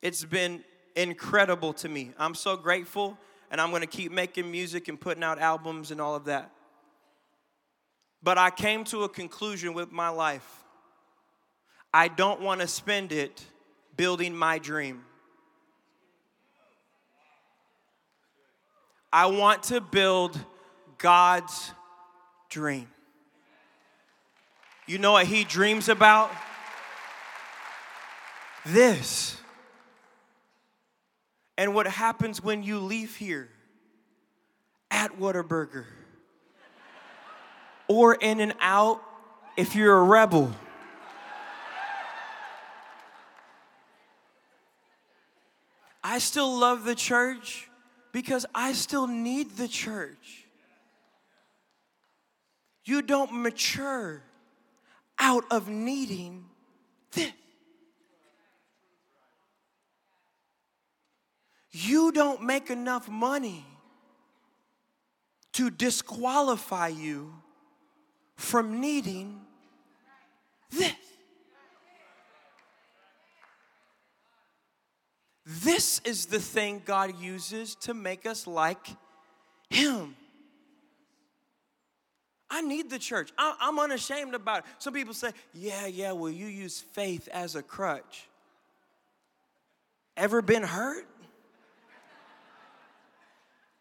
It's 0.02 0.24
been 0.24 0.64
incredible 0.96 1.74
to 1.74 1.90
me. 1.90 2.12
I'm 2.18 2.34
so 2.34 2.56
grateful, 2.56 3.18
and 3.52 3.60
I'm 3.60 3.72
gonna 3.72 3.88
keep 3.88 4.12
making 4.12 4.50
music 4.50 4.88
and 4.88 5.00
putting 5.00 5.24
out 5.24 5.40
albums 5.40 5.92
and 5.92 6.00
all 6.00 6.16
of 6.16 6.26
that. 6.26 6.50
But 8.24 8.38
I 8.38 8.50
came 8.50 8.84
to 8.86 9.04
a 9.04 9.10
conclusion 9.10 9.74
with 9.74 9.92
my 9.92 10.10
life. 10.10 10.64
I 11.94 12.08
don't 12.08 12.42
wanna 12.42 12.68
spend 12.68 13.12
it 13.12 13.46
building 13.96 14.36
my 14.36 14.60
dream. 14.60 15.04
I 19.12 19.28
want 19.28 19.64
to 19.64 19.82
build 19.82 20.40
God's 20.98 21.72
dream. 22.50 22.88
You 24.86 24.98
know 24.98 25.14
what 25.14 25.26
he 25.26 25.44
dreams 25.44 25.90
about? 25.90 26.32
This. 28.66 29.38
And 31.58 31.74
what 31.74 31.88
happens 31.88 32.44
when 32.44 32.64
you 32.64 32.80
leave 32.80 33.16
here 33.16 33.50
at 34.92 35.20
Whataburger 35.20 35.86
or 37.88 38.16
In 38.16 38.40
and 38.40 38.54
Out 38.60 39.02
if 39.56 39.76
you're 39.76 39.98
a 39.98 40.04
rebel. 40.04 40.54
I 46.04 46.20
still 46.20 46.58
love 46.58 46.86
the 46.86 46.96
church 46.96 47.70
because 48.14 48.46
I 48.56 48.74
still 48.74 49.08
need 49.08 49.58
the 49.58 49.68
church. 49.68 50.46
You 52.86 53.02
don't 53.02 53.42
mature 53.42 54.24
out 55.20 55.44
of 55.52 55.68
needing 55.68 56.46
this. 57.12 57.34
You 61.72 62.12
don't 62.12 62.42
make 62.42 62.70
enough 62.70 63.10
money 63.10 63.66
to 65.54 65.70
disqualify 65.70 66.88
you 66.88 67.34
from 68.38 68.80
needing 68.80 69.42
this. 70.72 70.94
This 75.46 76.02
is 76.06 76.28
the 76.28 76.40
thing 76.40 76.82
God 76.86 77.20
uses 77.20 77.76
to 77.76 77.94
make 77.94 78.26
us 78.26 78.48
like 78.48 78.86
Him. 79.70 80.16
I 82.50 82.62
need 82.62 82.90
the 82.90 83.00
church. 83.00 83.32
I'm 83.38 83.78
unashamed 83.78 84.34
about 84.34 84.60
it. 84.60 84.66
Some 84.78 84.94
people 84.94 85.14
say, 85.14 85.32
yeah, 85.54 85.88
yeah, 85.88 86.14
well, 86.14 86.32
you 86.32 86.46
use 86.48 86.80
faith 86.80 87.28
as 87.34 87.56
a 87.56 87.62
crutch. 87.62 88.30
Ever 90.16 90.42
been 90.42 90.64
hurt? 90.64 91.08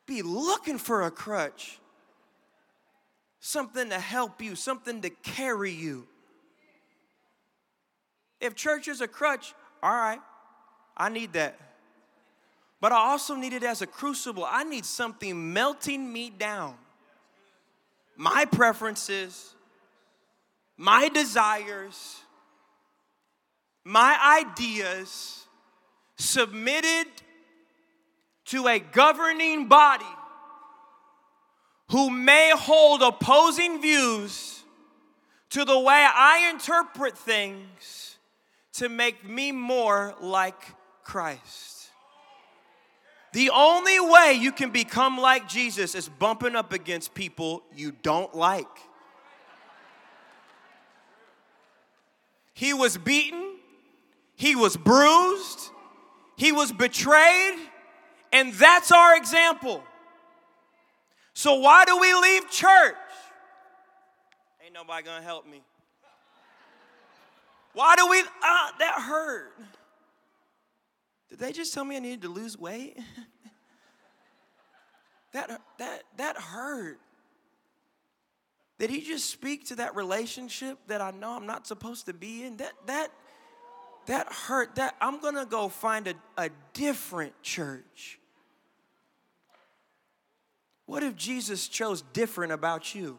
Be 0.06 0.22
looking 0.22 0.78
for 0.78 1.02
a 1.02 1.10
crutch. 1.10 1.78
Something 3.46 3.90
to 3.90 4.00
help 4.00 4.42
you, 4.42 4.56
something 4.56 5.02
to 5.02 5.08
carry 5.08 5.70
you. 5.70 6.08
If 8.40 8.56
church 8.56 8.88
is 8.88 9.00
a 9.00 9.06
crutch, 9.06 9.54
all 9.84 9.94
right, 9.94 10.18
I 10.96 11.10
need 11.10 11.34
that. 11.34 11.56
But 12.80 12.90
I 12.90 12.96
also 12.96 13.36
need 13.36 13.52
it 13.52 13.62
as 13.62 13.82
a 13.82 13.86
crucible. 13.86 14.44
I 14.44 14.64
need 14.64 14.84
something 14.84 15.52
melting 15.52 16.12
me 16.12 16.28
down 16.28 16.74
my 18.16 18.46
preferences, 18.46 19.54
my 20.76 21.08
desires, 21.08 22.16
my 23.84 24.42
ideas 24.42 25.46
submitted 26.16 27.06
to 28.46 28.66
a 28.66 28.80
governing 28.80 29.68
body 29.68 30.15
who 31.90 32.10
may 32.10 32.52
hold 32.54 33.02
opposing 33.02 33.80
views 33.80 34.64
to 35.50 35.64
the 35.64 35.78
way 35.78 36.06
I 36.14 36.50
interpret 36.52 37.16
things 37.16 38.16
to 38.74 38.88
make 38.88 39.26
me 39.26 39.52
more 39.52 40.14
like 40.20 40.74
Christ. 41.02 41.90
The 43.32 43.50
only 43.50 44.00
way 44.00 44.36
you 44.38 44.50
can 44.50 44.70
become 44.70 45.18
like 45.18 45.48
Jesus 45.48 45.94
is 45.94 46.08
bumping 46.08 46.56
up 46.56 46.72
against 46.72 47.14
people 47.14 47.62
you 47.74 47.92
don't 48.02 48.34
like. 48.34 48.66
He 52.54 52.72
was 52.72 52.96
beaten, 52.96 53.56
he 54.34 54.56
was 54.56 54.76
bruised, 54.76 55.70
he 56.36 56.52
was 56.52 56.72
betrayed, 56.72 57.58
and 58.32 58.54
that's 58.54 58.90
our 58.90 59.16
example. 59.16 59.82
So, 61.36 61.56
why 61.56 61.84
do 61.84 61.98
we 61.98 62.14
leave 62.14 62.50
church? 62.50 62.94
Ain't 64.64 64.72
nobody 64.72 65.04
gonna 65.04 65.22
help 65.22 65.46
me. 65.46 65.60
Why 67.74 67.94
do 67.94 68.08
we, 68.08 68.22
ah, 68.42 68.72
that 68.78 69.02
hurt. 69.02 69.52
Did 71.28 71.38
they 71.38 71.52
just 71.52 71.74
tell 71.74 71.84
me 71.84 71.96
I 71.96 71.98
needed 71.98 72.22
to 72.22 72.30
lose 72.30 72.56
weight? 72.56 72.98
that, 75.34 75.60
that, 75.78 76.04
that 76.16 76.38
hurt. 76.38 77.00
Did 78.78 78.88
he 78.88 79.02
just 79.02 79.28
speak 79.28 79.66
to 79.66 79.74
that 79.74 79.94
relationship 79.94 80.78
that 80.86 81.02
I 81.02 81.10
know 81.10 81.32
I'm 81.32 81.44
not 81.44 81.66
supposed 81.66 82.06
to 82.06 82.14
be 82.14 82.44
in? 82.44 82.56
That, 82.56 82.72
that, 82.86 83.08
that 84.06 84.32
hurt. 84.32 84.76
That 84.76 84.96
I'm 85.02 85.20
gonna 85.20 85.44
go 85.44 85.68
find 85.68 86.08
a, 86.08 86.14
a 86.38 86.48
different 86.72 87.34
church. 87.42 88.20
What 90.86 91.02
if 91.02 91.16
Jesus 91.16 91.68
chose 91.68 92.02
different 92.12 92.52
about 92.52 92.94
you? 92.94 93.18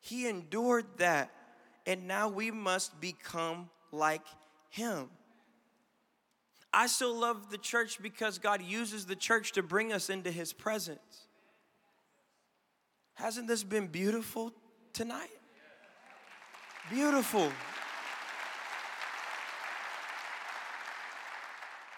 He 0.00 0.28
endured 0.28 0.86
that 0.98 1.32
and 1.84 2.06
now 2.06 2.28
we 2.28 2.50
must 2.50 3.00
become 3.00 3.70
like 3.92 4.22
him. 4.70 5.08
I 6.72 6.88
still 6.88 7.16
love 7.16 7.50
the 7.50 7.58
church 7.58 8.02
because 8.02 8.38
God 8.38 8.60
uses 8.62 9.06
the 9.06 9.16
church 9.16 9.52
to 9.52 9.62
bring 9.62 9.92
us 9.92 10.10
into 10.10 10.30
his 10.30 10.52
presence. 10.52 11.26
Hasn't 13.14 13.48
this 13.48 13.64
been 13.64 13.86
beautiful 13.86 14.52
tonight? 14.92 15.30
Beautiful. 16.90 17.50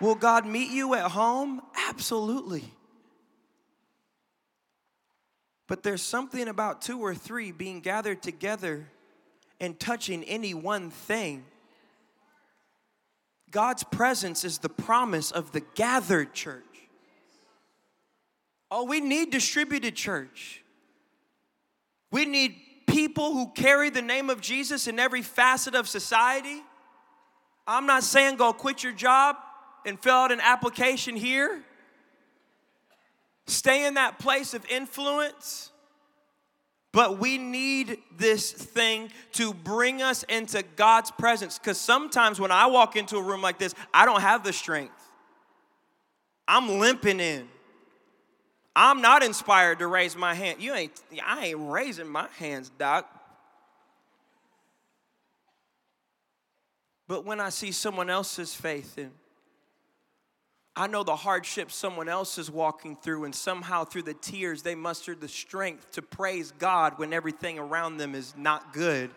Will 0.01 0.15
God 0.15 0.47
meet 0.47 0.71
you 0.71 0.95
at 0.95 1.11
home? 1.11 1.61
Absolutely. 1.89 2.65
But 5.67 5.83
there's 5.83 6.03
something 6.03 6.49
about 6.49 6.81
two 6.83 7.01
or 7.01 7.15
three 7.15 7.53
being 7.53 7.81
gathered 7.81 8.23
together 8.23 8.89
and 9.61 9.79
touching 9.79 10.25
any 10.25 10.55
one 10.55 10.91
thing. 10.91 11.45
God's 13.51 13.83
presence 13.83 14.45
is 14.45 14.59
the 14.59 14.69
promise 14.69 15.31
of 15.31 15.53
the 15.53 15.61
gathered 15.75 16.33
church. 16.33 16.65
Oh, 18.71 18.85
we 18.85 19.01
need 19.01 19.31
distributed 19.31 19.95
church. 19.95 20.63
We 22.11 22.25
need 22.25 22.57
people 22.87 23.33
who 23.33 23.51
carry 23.53 23.91
the 23.91 24.03
name 24.03 24.31
of 24.31 24.41
Jesus 24.41 24.87
in 24.87 24.99
every 24.99 25.23
facet 25.23 25.75
of 25.75 25.89
society. 25.89 26.63
I'm 27.67 27.87
not 27.87 28.03
saying 28.03 28.37
go 28.37 28.53
quit 28.53 28.83
your 28.83 28.93
job. 28.93 29.37
And 29.87 29.99
fill 29.99 30.15
out 30.15 30.33
an 30.33 30.41
application 30.41 31.17
here. 31.17 31.63
Stay 33.47 33.87
in 33.87 33.95
that 33.95 34.19
place 34.19 34.55
of 34.55 34.65
influence. 34.71 35.71
But 36.93 37.19
we 37.19 37.39
need 37.39 37.99
this 38.17 38.51
thing 38.51 39.11
to 39.33 39.53
bring 39.53 40.03
us 40.03 40.23
into 40.25 40.65
God's 40.77 41.11
presence. 41.11 41.59
Because 41.59 41.79
sometimes 41.79 42.41
when 42.41 42.51
I 42.51 42.67
walk 42.67 42.97
into 42.97 43.17
a 43.17 43.23
room 43.23 43.43
like 43.43 43.59
this, 43.59 43.75
I 43.93 44.05
don't 44.05 44.21
have 44.21 44.43
the 44.43 44.53
strength. 44.53 44.95
I'm 46.47 46.79
limping 46.79 47.21
in. 47.21 47.47
I'm 48.75 49.03
not 49.03 49.23
inspired 49.23 49.81
to 49.81 49.87
raise 49.87 50.17
my 50.17 50.35
hand. 50.35 50.63
You 50.63 50.73
ain't, 50.73 50.93
I 51.25 51.47
ain't 51.47 51.71
raising 51.71 52.09
my 52.09 52.29
hands, 52.39 52.71
Doc. 52.79 53.07
But 57.07 57.25
when 57.25 57.41
I 57.41 57.49
see 57.49 57.73
someone 57.73 58.09
else's 58.09 58.55
faith 58.55 58.97
in, 58.99 59.11
I 60.79 60.87
know 60.87 61.03
the 61.03 61.17
hardship 61.17 61.73
someone 61.73 62.09
else 62.09 62.39
is 62.39 62.49
walking 62.49 62.95
through, 62.95 63.25
and 63.25 63.35
somehow 63.35 63.85
through 63.85 64.03
the 64.03 64.15
tears, 64.15 64.63
they 64.63 64.77
mustered 64.77 65.21
the 65.21 65.27
strength 65.27 65.91
to 65.93 66.03
praise 66.03 66.53
God 66.57 67.01
when 67.01 67.13
everything 67.13 67.59
around 67.59 67.97
them 67.97 68.15
is 68.15 68.33
not 68.37 68.73
good. 68.73 69.11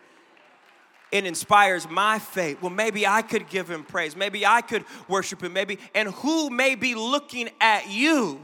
It 1.12 1.24
inspires 1.24 1.88
my 1.88 2.18
faith. 2.18 2.60
Well, 2.60 2.72
maybe 2.72 3.06
I 3.06 3.22
could 3.22 3.48
give 3.48 3.70
him 3.70 3.84
praise. 3.84 4.16
Maybe 4.16 4.44
I 4.44 4.60
could 4.60 4.84
worship 5.06 5.40
him. 5.40 5.52
Maybe, 5.52 5.78
and 5.94 6.08
who 6.08 6.50
may 6.50 6.74
be 6.74 6.96
looking 6.96 7.48
at 7.60 7.88
you? 7.88 8.40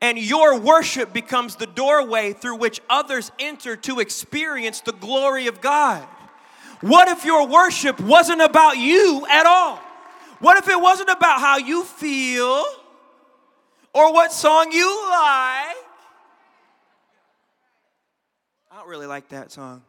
And 0.00 0.16
your 0.16 0.60
worship 0.60 1.12
becomes 1.12 1.56
the 1.56 1.66
doorway 1.66 2.34
through 2.34 2.56
which 2.58 2.80
others 2.88 3.32
enter 3.40 3.74
to 3.76 3.98
experience 3.98 4.80
the 4.80 4.92
glory 4.92 5.48
of 5.48 5.60
God. 5.60 6.06
What 6.82 7.08
if 7.08 7.24
your 7.24 7.48
worship 7.48 7.98
wasn't 7.98 8.42
about 8.42 8.76
you 8.76 9.26
at 9.28 9.44
all? 9.44 9.80
What 10.40 10.58
if 10.58 10.68
it 10.68 10.80
wasn't 10.80 11.10
about 11.10 11.40
how 11.40 11.56
you 11.58 11.84
feel 11.84 12.64
or 13.92 14.12
what 14.12 14.32
song 14.32 14.72
you 14.72 14.86
like? 15.10 15.76
I 18.70 18.78
don't 18.78 18.88
really 18.88 19.06
like 19.06 19.28
that 19.28 19.52
song. 19.52 19.82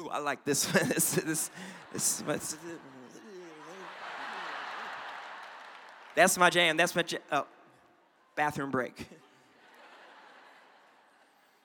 Ooh, 0.00 0.08
I 0.08 0.18
like 0.18 0.44
this 0.44 0.72
one. 0.72 0.88
this, 0.88 1.12
this, 1.14 1.50
this, 1.92 2.22
this, 2.22 2.56
that's 6.14 6.38
my 6.38 6.50
jam. 6.50 6.76
That's 6.76 6.94
my 6.94 7.02
jam. 7.02 7.20
Oh, 7.30 7.46
bathroom 8.36 8.70
break. 8.70 9.08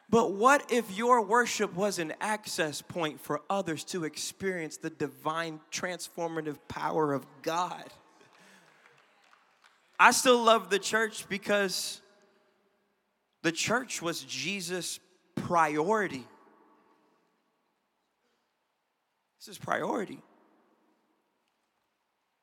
But 0.09 0.31
what 0.33 0.71
if 0.71 0.95
your 0.95 1.21
worship 1.21 1.75
was 1.75 1.99
an 1.99 2.13
access 2.21 2.81
point 2.81 3.19
for 3.19 3.41
others 3.49 3.83
to 3.85 4.05
experience 4.05 4.77
the 4.77 4.89
divine 4.89 5.59
transformative 5.71 6.57
power 6.69 7.13
of 7.13 7.25
God? 7.41 7.83
I 9.99 10.11
still 10.11 10.41
love 10.41 10.69
the 10.69 10.79
church 10.79 11.27
because 11.27 12.01
the 13.43 13.51
church 13.51 14.01
was 14.01 14.21
Jesus' 14.23 14.99
priority. 15.35 16.23
This 19.39 19.49
is 19.49 19.57
priority. 19.57 20.21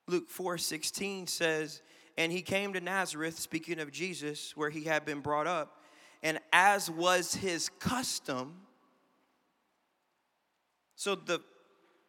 Luke 0.07 0.29
4 0.29 0.59
16 0.59 1.29
says, 1.29 1.81
And 2.19 2.31
he 2.31 2.43
came 2.43 2.75
to 2.75 2.81
Nazareth, 2.81 3.39
speaking 3.39 3.81
of 3.81 3.91
Jesus, 3.91 4.55
where 4.55 4.71
he 4.71 4.85
had 4.85 5.07
been 5.07 5.21
brought 5.21 5.47
up 5.47 5.81
and 6.25 6.41
as 6.53 6.91
was 6.91 7.35
his 7.35 7.69
custom. 7.79 8.55
So 10.97 11.15
the 11.15 11.41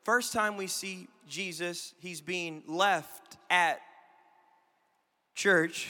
first 0.03 0.31
time 0.31 0.55
we 0.55 0.67
see 0.67 1.09
Jesus, 1.27 1.93
he's 1.99 2.21
being 2.21 2.63
left 2.65 3.37
at 3.49 3.81
church. 5.35 5.89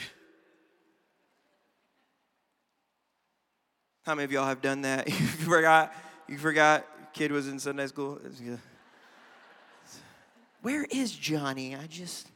How 4.04 4.16
many 4.16 4.24
of 4.24 4.32
y'all 4.32 4.46
have 4.46 4.60
done 4.60 4.82
that? 4.82 5.08
you 5.08 5.14
forgot, 5.14 5.94
you 6.28 6.36
forgot, 6.36 6.84
kid 7.12 7.30
was 7.30 7.46
in 7.46 7.60
Sunday 7.60 7.86
school. 7.86 8.20
Where 10.62 10.84
is 10.90 11.12
Johnny? 11.12 11.76
I 11.76 11.86
just 11.86 12.26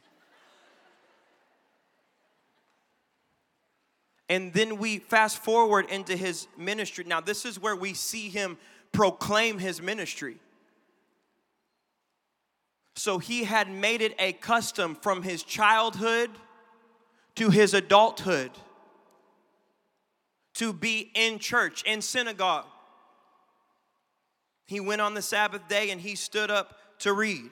And 4.31 4.53
then 4.53 4.77
we 4.77 4.99
fast 4.99 5.39
forward 5.39 5.89
into 5.89 6.15
his 6.15 6.47
ministry. 6.57 7.03
Now, 7.03 7.19
this 7.19 7.45
is 7.45 7.59
where 7.59 7.75
we 7.75 7.93
see 7.93 8.29
him 8.29 8.57
proclaim 8.93 9.59
his 9.59 9.81
ministry. 9.81 10.37
So 12.95 13.17
he 13.17 13.43
had 13.43 13.69
made 13.69 14.01
it 14.01 14.15
a 14.17 14.31
custom 14.31 14.95
from 14.95 15.21
his 15.21 15.43
childhood 15.43 16.29
to 17.35 17.49
his 17.49 17.73
adulthood 17.73 18.51
to 20.53 20.71
be 20.71 21.11
in 21.13 21.37
church, 21.37 21.83
in 21.83 22.01
synagogue. 22.01 22.67
He 24.65 24.79
went 24.79 25.01
on 25.01 25.13
the 25.13 25.21
Sabbath 25.21 25.67
day 25.67 25.89
and 25.89 25.99
he 25.99 26.15
stood 26.15 26.49
up 26.49 26.77
to 26.99 27.11
read. 27.11 27.49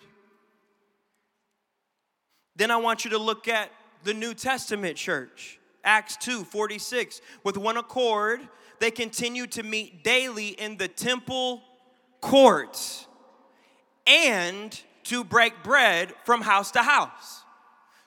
Then 2.56 2.72
I 2.72 2.78
want 2.78 3.04
you 3.04 3.12
to 3.12 3.18
look 3.18 3.50
at 3.50 3.70
the 4.06 4.14
New 4.14 4.34
Testament 4.34 4.96
church. 4.96 5.59
Acts 5.84 6.18
2 6.18 6.44
46. 6.44 7.22
With 7.44 7.58
one 7.58 7.78
accord, 7.78 8.42
they 8.80 8.92
continued 8.92 9.52
to 9.54 9.64
meet 9.64 10.04
daily 10.04 10.50
in 10.50 10.78
the 10.78 10.88
temple 10.88 11.62
courts 12.22 13.08
and 14.08 14.80
to 15.04 15.24
break 15.24 15.64
bread 15.64 16.14
from 16.24 16.42
house 16.42 16.72
to 16.72 16.84
house. 16.84 17.39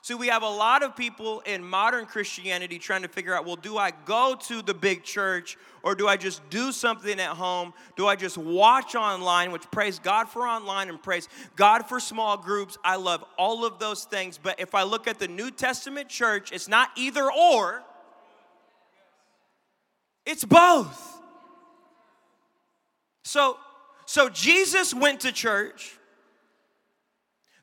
So 0.03 0.17
we 0.17 0.27
have 0.27 0.43
a 0.43 0.49
lot 0.49 0.83
of 0.83 0.97
people 0.97 1.39
in 1.45 1.63
modern 1.63 2.05
Christianity 2.05 2.77
trying 2.77 3.03
to 3.03 3.07
figure 3.07 3.33
out 3.33 3.45
well, 3.45 3.55
do 3.55 3.77
I 3.77 3.91
go 4.03 4.35
to 4.47 4.61
the 4.61 4.73
big 4.73 5.03
church 5.03 5.57
or 5.81 5.95
do 5.95 6.09
I 6.09 6.17
just 6.17 6.41
do 6.49 6.73
something 6.73 7.21
at 7.21 7.29
home? 7.29 7.73
Do 7.95 8.05
I 8.05 8.17
just 8.17 8.37
watch 8.37 8.95
online, 8.95 9.53
which 9.53 9.63
praise 9.71 9.99
God 9.99 10.27
for 10.27 10.45
online 10.45 10.89
and 10.89 11.01
praise 11.01 11.29
God 11.55 11.87
for 11.87 12.01
small 12.01 12.35
groups? 12.35 12.77
I 12.83 12.97
love 12.97 13.23
all 13.37 13.63
of 13.63 13.79
those 13.79 14.03
things. 14.03 14.37
But 14.37 14.59
if 14.59 14.75
I 14.75 14.83
look 14.83 15.07
at 15.07 15.19
the 15.19 15.29
New 15.29 15.49
Testament 15.51 16.09
church, 16.09 16.51
it's 16.51 16.67
not 16.67 16.89
either 16.97 17.31
or, 17.31 17.81
it's 20.25 20.43
both. 20.43 21.21
So, 23.23 23.57
so 24.05 24.27
Jesus 24.27 24.93
went 24.93 25.21
to 25.21 25.31
church 25.31 25.97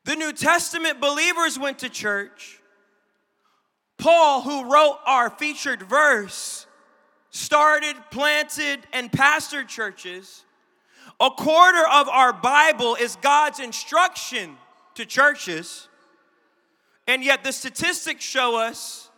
the 0.04 0.16
New 0.16 0.32
Testament 0.32 1.00
believers 1.00 1.58
went 1.58 1.80
to 1.80 1.88
church. 1.88 2.60
Paul, 3.98 4.42
who 4.42 4.72
wrote 4.72 4.98
our 5.06 5.28
featured 5.30 5.82
verse, 5.82 6.66
started, 7.30 7.96
planted, 8.10 8.80
and 8.92 9.12
pastored 9.12 9.68
churches. 9.68 10.44
A 11.20 11.30
quarter 11.30 11.86
of 11.86 12.08
our 12.08 12.32
Bible 12.32 12.94
is 12.94 13.16
God's 13.16 13.60
instruction 13.60 14.56
to 14.94 15.04
churches. 15.04 15.88
And 17.06 17.22
yet, 17.22 17.44
the 17.44 17.52
statistics 17.52 18.24
show 18.24 18.56
us 18.56 19.10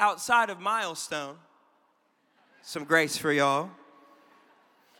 outside 0.00 0.50
of 0.50 0.60
Milestone, 0.60 1.36
some 2.62 2.84
grace 2.84 3.16
for 3.16 3.32
y'all. 3.32 3.70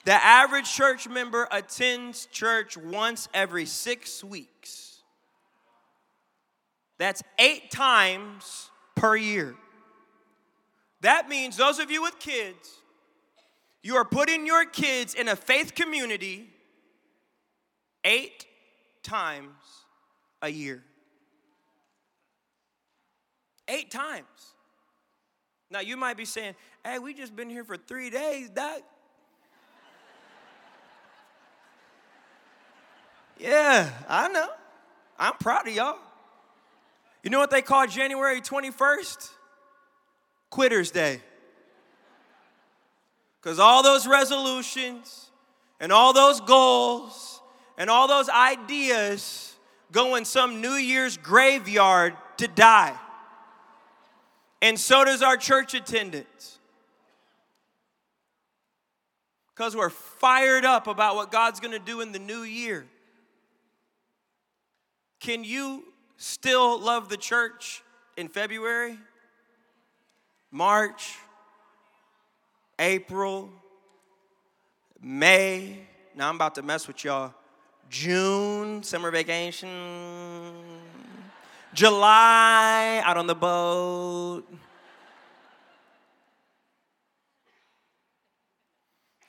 The 0.04 0.12
average 0.12 0.72
church 0.72 1.08
member 1.08 1.48
attends 1.50 2.26
church 2.26 2.76
once 2.76 3.28
every 3.34 3.66
six 3.66 4.22
weeks. 4.22 4.95
That's 6.98 7.22
eight 7.38 7.70
times 7.70 8.70
per 8.94 9.16
year. 9.16 9.54
That 11.02 11.28
means 11.28 11.56
those 11.56 11.78
of 11.78 11.90
you 11.90 12.02
with 12.02 12.18
kids, 12.18 12.78
you 13.82 13.96
are 13.96 14.04
putting 14.04 14.46
your 14.46 14.64
kids 14.64 15.14
in 15.14 15.28
a 15.28 15.36
faith 15.36 15.74
community 15.74 16.48
eight 18.04 18.46
times 19.02 19.54
a 20.42 20.48
year. 20.48 20.82
Eight 23.68 23.90
times. 23.90 24.54
Now 25.70 25.80
you 25.80 25.96
might 25.96 26.16
be 26.16 26.24
saying, 26.24 26.54
hey, 26.84 26.98
we 26.98 27.12
just 27.14 27.34
been 27.36 27.50
here 27.50 27.64
for 27.64 27.76
three 27.76 28.10
days, 28.10 28.48
Doc. 28.50 28.80
yeah, 33.38 33.90
I 34.08 34.28
know. 34.28 34.48
I'm 35.18 35.34
proud 35.34 35.66
of 35.68 35.74
y'all. 35.74 35.98
You 37.26 37.30
know 37.30 37.40
what 37.40 37.50
they 37.50 37.60
call 37.60 37.88
January 37.88 38.40
21st? 38.40 39.30
Quitter's 40.48 40.92
Day. 40.92 41.20
Because 43.42 43.58
all 43.58 43.82
those 43.82 44.06
resolutions 44.06 45.28
and 45.80 45.90
all 45.90 46.12
those 46.12 46.40
goals 46.40 47.40
and 47.76 47.90
all 47.90 48.06
those 48.06 48.28
ideas 48.28 49.56
go 49.90 50.14
in 50.14 50.24
some 50.24 50.60
New 50.60 50.74
Year's 50.74 51.16
graveyard 51.16 52.14
to 52.36 52.46
die. 52.46 52.96
And 54.62 54.78
so 54.78 55.04
does 55.04 55.20
our 55.20 55.36
church 55.36 55.74
attendance. 55.74 56.60
Because 59.52 59.74
we're 59.74 59.90
fired 59.90 60.64
up 60.64 60.86
about 60.86 61.16
what 61.16 61.32
God's 61.32 61.58
gonna 61.58 61.80
do 61.80 62.02
in 62.02 62.12
the 62.12 62.20
new 62.20 62.42
year. 62.42 62.86
Can 65.18 65.42
you 65.42 65.82
still 66.16 66.78
love 66.80 67.08
the 67.08 67.16
church 67.16 67.82
in 68.16 68.28
February, 68.28 68.98
March, 70.50 71.16
April, 72.78 73.50
May. 75.00 75.80
Now 76.14 76.28
I'm 76.28 76.36
about 76.36 76.54
to 76.56 76.62
mess 76.62 76.86
with 76.86 77.04
y'all. 77.04 77.34
June, 77.88 78.82
summer 78.82 79.10
vacation. 79.10 79.68
July, 81.74 83.02
out 83.04 83.16
on 83.16 83.26
the 83.26 83.34
boat. 83.34 84.44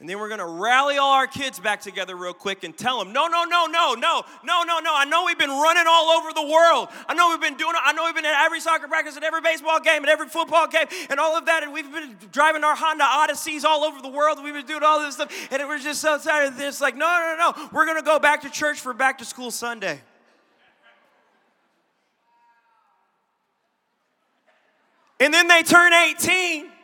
And 0.07 0.11
then 0.13 0.19
we're 0.19 0.29
gonna 0.29 0.47
rally 0.47 0.97
all 0.97 1.11
our 1.11 1.27
kids 1.27 1.59
back 1.59 1.81
together 1.81 2.15
real 2.15 2.33
quick 2.33 2.63
and 2.63 2.77
tell 2.77 2.97
them, 2.97 3.11
no, 3.11 3.27
no, 3.27 3.43
no, 3.43 3.65
no, 3.65 3.93
no, 3.93 4.23
no, 4.41 4.63
no, 4.63 4.79
no. 4.79 4.95
I 4.95 5.03
know 5.03 5.25
we've 5.25 5.37
been 5.37 5.49
running 5.49 5.83
all 5.85 6.11
over 6.11 6.31
the 6.31 6.47
world. 6.47 6.87
I 7.09 7.13
know 7.13 7.27
we've 7.27 7.41
been 7.41 7.57
doing 7.57 7.75
it. 7.75 7.81
I 7.83 7.91
know 7.91 8.05
we've 8.05 8.15
been 8.15 8.23
at 8.23 8.45
every 8.45 8.61
soccer 8.61 8.87
practice, 8.87 9.17
at 9.17 9.25
every 9.25 9.41
baseball 9.41 9.81
game, 9.81 10.03
at 10.03 10.09
every 10.09 10.29
football 10.29 10.65
game, 10.69 10.85
and 11.09 11.19
all 11.19 11.35
of 11.35 11.45
that. 11.47 11.63
And 11.63 11.73
we've 11.73 11.91
been 11.91 12.15
driving 12.31 12.63
our 12.63 12.73
Honda 12.73 13.03
Odysseys 13.03 13.65
all 13.65 13.83
over 13.83 14.01
the 14.01 14.07
world. 14.07 14.41
We've 14.41 14.53
been 14.53 14.65
doing 14.65 14.81
all 14.81 15.01
this 15.01 15.15
stuff. 15.15 15.29
And 15.51 15.67
we're 15.67 15.77
just 15.77 15.99
so 15.99 16.17
tired 16.17 16.53
of 16.53 16.57
this. 16.57 16.79
Like, 16.79 16.95
no, 16.95 17.05
no, 17.05 17.51
no. 17.51 17.69
We're 17.73 17.85
gonna 17.85 18.01
go 18.01 18.17
back 18.17 18.43
to 18.43 18.49
church 18.49 18.79
for 18.79 18.93
back 18.93 19.17
to 19.17 19.25
school 19.25 19.51
Sunday. 19.51 19.99
And 25.19 25.33
then 25.33 25.49
they 25.49 25.63
turn 25.63 25.91
18 25.91 26.76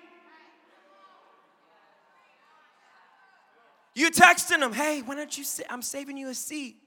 You 3.96 4.10
texting 4.10 4.60
them, 4.60 4.74
hey, 4.74 5.02
why 5.02 5.16
don't 5.16 5.38
you 5.38 5.44
sit? 5.44 5.66
I'm 5.70 5.82
saving 5.82 6.18
you 6.18 6.30
a 6.30 6.34
seat. 6.34 6.78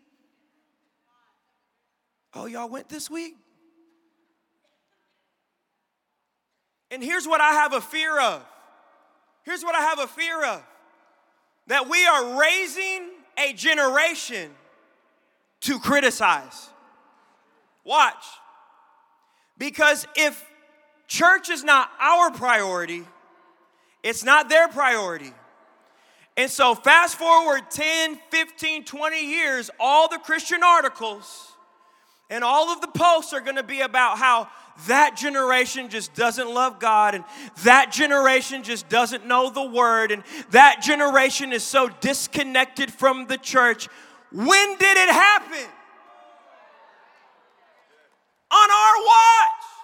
Oh, 2.35 2.47
y'all 2.47 2.69
went 2.69 2.89
this 2.89 3.09
week? 3.09 3.35
And 6.91 7.03
here's 7.03 7.27
what 7.27 7.41
I 7.41 7.53
have 7.53 7.73
a 7.73 7.81
fear 7.81 8.19
of. 8.19 8.45
Here's 9.43 9.63
what 9.63 9.75
I 9.75 9.81
have 9.81 9.99
a 10.01 10.07
fear 10.07 10.45
of 10.45 10.63
that 11.69 11.89
we 11.89 12.07
are 12.07 12.41
raising 12.41 13.11
a 13.39 13.53
generation 13.53 14.51
to 15.63 15.79
criticize. 15.79 16.69
Watch. 17.85 18.25
Because 19.59 20.07
if 20.15 20.45
church 21.09 21.51
is 21.51 21.65
not 21.65 21.91
our 21.99 22.31
priority, 22.31 23.05
it's 24.03 24.23
not 24.23 24.49
their 24.49 24.69
priority. 24.69 25.33
And 26.37 26.51
so, 26.51 26.75
fast 26.75 27.17
forward 27.17 27.71
10, 27.71 28.19
15, 28.31 28.85
20 28.85 29.27
years, 29.27 29.71
all 29.81 30.09
the 30.09 30.19
Christian 30.19 30.63
articles 30.63 31.53
and 32.29 32.45
all 32.45 32.71
of 32.71 32.81
the 32.81 32.89
posts 32.89 33.33
are 33.33 33.41
gonna 33.41 33.63
be 33.63 33.81
about 33.81 34.19
how 34.19 34.49
that 34.87 35.17
generation 35.17 35.89
just 35.89 36.15
doesn't 36.15 36.51
love 36.53 36.79
God, 36.79 37.15
and 37.15 37.25
that 37.63 37.91
generation 37.91 38.63
just 38.63 38.89
doesn't 38.91 39.25
know 39.25 39.49
the 39.49 39.63
word, 39.63 40.13
and 40.13 40.23
that 40.51 40.83
generation 40.83 41.53
is 41.53 41.63
so 41.63 41.89
disconnected 42.01 42.93
from 42.93 43.27
the 43.27 43.39
church. 43.39 43.89
When 44.31 44.77
did 44.77 44.97
it 44.99 45.09
happen? 45.09 45.71
On 48.51 48.71
our 48.71 49.05
watch. 49.07 49.76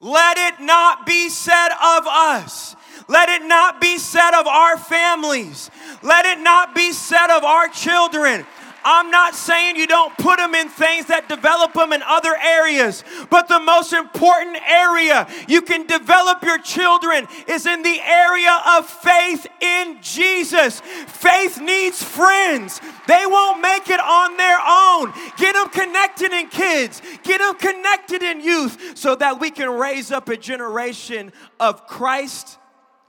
Let 0.00 0.38
it 0.38 0.60
not 0.60 1.06
be 1.06 1.28
said 1.28 1.68
of 1.68 2.06
us 2.06 2.76
let 3.10 3.28
it 3.28 3.42
not 3.44 3.80
be 3.80 3.98
said 3.98 4.38
of 4.38 4.46
our 4.46 4.78
families. 4.78 5.68
Let 6.00 6.26
it 6.26 6.38
not 6.38 6.76
be 6.76 6.92
said 6.92 7.28
of 7.36 7.42
our 7.42 7.66
children. 7.66 8.46
I'm 8.84 9.10
not 9.10 9.34
saying 9.34 9.76
you 9.76 9.86
don't 9.86 10.16
put 10.18 10.38
them 10.38 10.54
in 10.54 10.68
things 10.68 11.06
that 11.06 11.28
develop 11.28 11.74
them 11.74 11.92
in 11.92 12.02
other 12.02 12.34
areas, 12.36 13.04
but 13.28 13.48
the 13.48 13.60
most 13.60 13.92
important 13.92 14.56
area 14.66 15.28
you 15.48 15.62
can 15.62 15.86
develop 15.86 16.42
your 16.42 16.58
children 16.58 17.26
is 17.46 17.66
in 17.66 17.82
the 17.82 18.00
area 18.00 18.58
of 18.76 18.86
faith 18.88 19.46
in 19.60 19.98
Jesus. 20.00 20.80
Faith 20.80 21.60
needs 21.60 22.02
friends. 22.02 22.80
They 23.06 23.24
won't 23.26 23.60
make 23.60 23.88
it 23.90 24.00
on 24.00 24.36
their 24.36 24.58
own. 24.60 25.12
Get 25.36 25.54
them 25.54 25.68
connected 25.68 26.32
in 26.32 26.48
kids, 26.48 27.02
get 27.22 27.38
them 27.38 27.54
connected 27.56 28.22
in 28.22 28.40
youth 28.40 28.96
so 28.96 29.14
that 29.16 29.40
we 29.40 29.50
can 29.50 29.68
raise 29.70 30.10
up 30.10 30.28
a 30.28 30.36
generation 30.36 31.32
of 31.58 31.86
Christ 31.86 32.58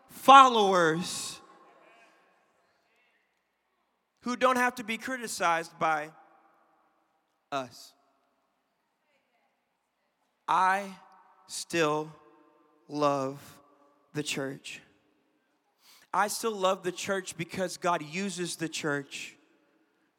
followers 0.10 1.31
who 4.22 4.36
don't 4.36 4.58
have 4.58 4.76
to 4.76 4.84
be 4.84 4.98
criticized 4.98 5.78
by 5.80 6.10
us. 7.52 7.94
I 10.48 10.96
still 11.48 12.12
love 12.88 13.40
the 14.14 14.24
church. 14.24 14.82
I 16.14 16.28
still 16.28 16.56
love 16.56 16.84
the 16.84 16.92
church 16.92 17.38
because 17.38 17.78
God 17.78 18.04
uses 18.04 18.58
the 18.58 18.68
church 18.68 19.36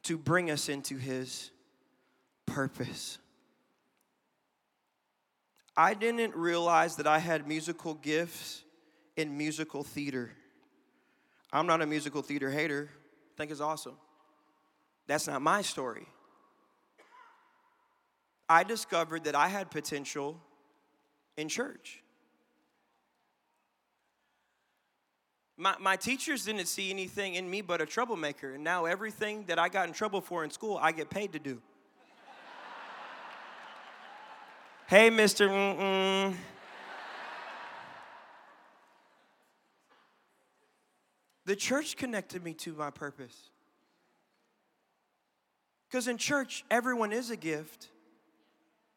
to 0.03 0.17
bring 0.17 0.49
us 0.49 0.69
into 0.69 0.97
His 0.97 1.51
purpose. 2.45 3.19
I 5.77 5.93
didn't 5.93 6.35
realize 6.35 6.97
that 6.97 7.07
I 7.07 7.19
had 7.19 7.47
musical 7.47 7.93
gifts 7.95 8.63
in 9.15 9.37
musical 9.37 9.83
theater. 9.83 10.31
I'm 11.51 11.67
not 11.67 11.81
a 11.81 11.85
musical 11.85 12.21
theater 12.21 12.49
hater. 12.49 12.89
Think 13.37 13.51
is 13.51 13.61
awesome. 13.61 13.95
That's 15.07 15.27
not 15.27 15.41
my 15.41 15.61
story. 15.61 16.07
I 18.47 18.63
discovered 18.63 19.25
that 19.25 19.35
I 19.35 19.47
had 19.47 19.71
potential 19.71 20.39
in 21.37 21.49
church. 21.49 22.03
My, 25.57 25.75
my 25.79 25.95
teachers 25.95 26.45
didn't 26.45 26.65
see 26.65 26.89
anything 26.89 27.35
in 27.35 27.49
me 27.49 27.61
but 27.61 27.81
a 27.81 27.85
troublemaker, 27.85 28.53
and 28.53 28.63
now 28.63 28.85
everything 28.85 29.45
that 29.47 29.59
I 29.59 29.69
got 29.69 29.87
in 29.87 29.93
trouble 29.93 30.19
for 30.19 30.43
in 30.43 30.49
school, 30.49 30.79
I 30.81 30.91
get 30.91 31.09
paid 31.09 31.33
to 31.33 31.39
do. 31.39 31.61
hey, 34.87 35.09
Mr. 35.09 35.47
Mm-mm. 35.47 36.35
The 41.45 41.55
church 41.55 41.97
connected 41.97 42.43
me 42.43 42.53
to 42.55 42.73
my 42.73 42.89
purpose. 42.89 43.49
Because 45.89 46.07
in 46.07 46.17
church, 46.17 46.63
everyone 46.71 47.11
is 47.11 47.29
a 47.29 47.35
gift 47.35 47.89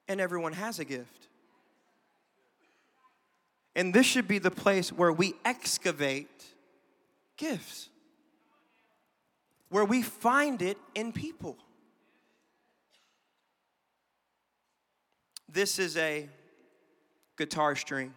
and 0.08 0.20
everyone 0.20 0.52
has 0.52 0.78
a 0.78 0.84
gift. 0.84 1.28
And 3.74 3.92
this 3.92 4.06
should 4.06 4.26
be 4.26 4.38
the 4.38 4.50
place 4.50 4.90
where 4.90 5.12
we 5.12 5.34
excavate 5.44 6.46
gifts, 7.36 7.90
where 9.68 9.84
we 9.84 10.00
find 10.00 10.62
it 10.62 10.78
in 10.94 11.12
people. 11.12 11.58
This 15.48 15.78
is 15.78 15.96
a 15.98 16.28
guitar 17.36 17.76
string. 17.76 18.14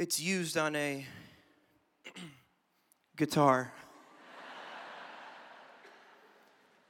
It's 0.00 0.18
used 0.18 0.56
on 0.56 0.74
a 0.76 1.04
guitar. 3.18 3.70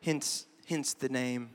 hence, 0.01 0.47
hence 0.69 0.95
the 0.95 1.09
name. 1.09 1.51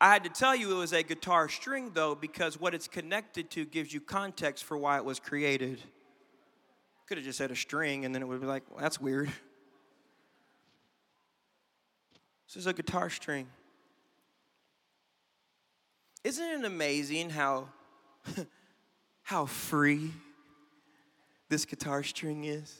I 0.00 0.12
had 0.12 0.24
to 0.24 0.28
tell 0.28 0.56
you 0.56 0.72
it 0.72 0.80
was 0.80 0.92
a 0.92 1.04
guitar 1.04 1.48
string 1.48 1.92
though, 1.94 2.16
because 2.16 2.58
what 2.58 2.74
it's 2.74 2.88
connected 2.88 3.48
to 3.50 3.64
gives 3.64 3.94
you 3.94 4.00
context 4.00 4.64
for 4.64 4.76
why 4.76 4.96
it 4.96 5.04
was 5.04 5.20
created. 5.20 5.80
Could 7.06 7.18
have 7.18 7.24
just 7.24 7.38
said 7.38 7.52
a 7.52 7.56
string 7.56 8.04
and 8.04 8.12
then 8.12 8.22
it 8.22 8.26
would 8.26 8.40
be 8.40 8.48
like, 8.48 8.64
well, 8.70 8.80
that's 8.80 9.00
weird. 9.00 9.30
This 12.48 12.56
is 12.56 12.66
a 12.66 12.72
guitar 12.72 13.08
string. 13.08 13.46
Isn't 16.24 16.44
it 16.44 16.64
amazing 16.64 17.30
how 17.30 17.68
how 19.30 19.46
free 19.46 20.10
this 21.48 21.64
guitar 21.64 22.02
string 22.02 22.42
is? 22.42 22.74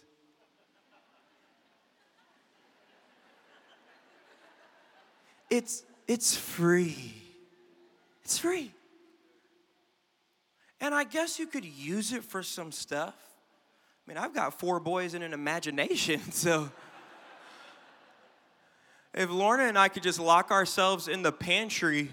It's, 5.49 5.85
it's 6.09 6.35
free. 6.35 7.15
It's 8.25 8.37
free. 8.37 8.73
And 10.81 10.93
I 10.93 11.05
guess 11.05 11.39
you 11.39 11.47
could 11.47 11.65
use 11.65 12.13
it 12.13 12.25
for 12.25 12.43
some 12.43 12.73
stuff. 12.73 13.15
I 13.15 14.11
mean, 14.11 14.19
I've 14.19 14.35
got 14.35 14.59
four 14.59 14.81
boys 14.81 15.15
and 15.15 15.23
an 15.23 15.33
imagination, 15.33 16.21
so 16.33 16.69
if 19.15 19.31
Lauren 19.31 19.69
and 19.69 19.79
I 19.79 19.87
could 19.87 20.03
just 20.03 20.19
lock 20.19 20.51
ourselves 20.51 21.07
in 21.07 21.23
the 21.23 21.31
pantry 21.31 22.11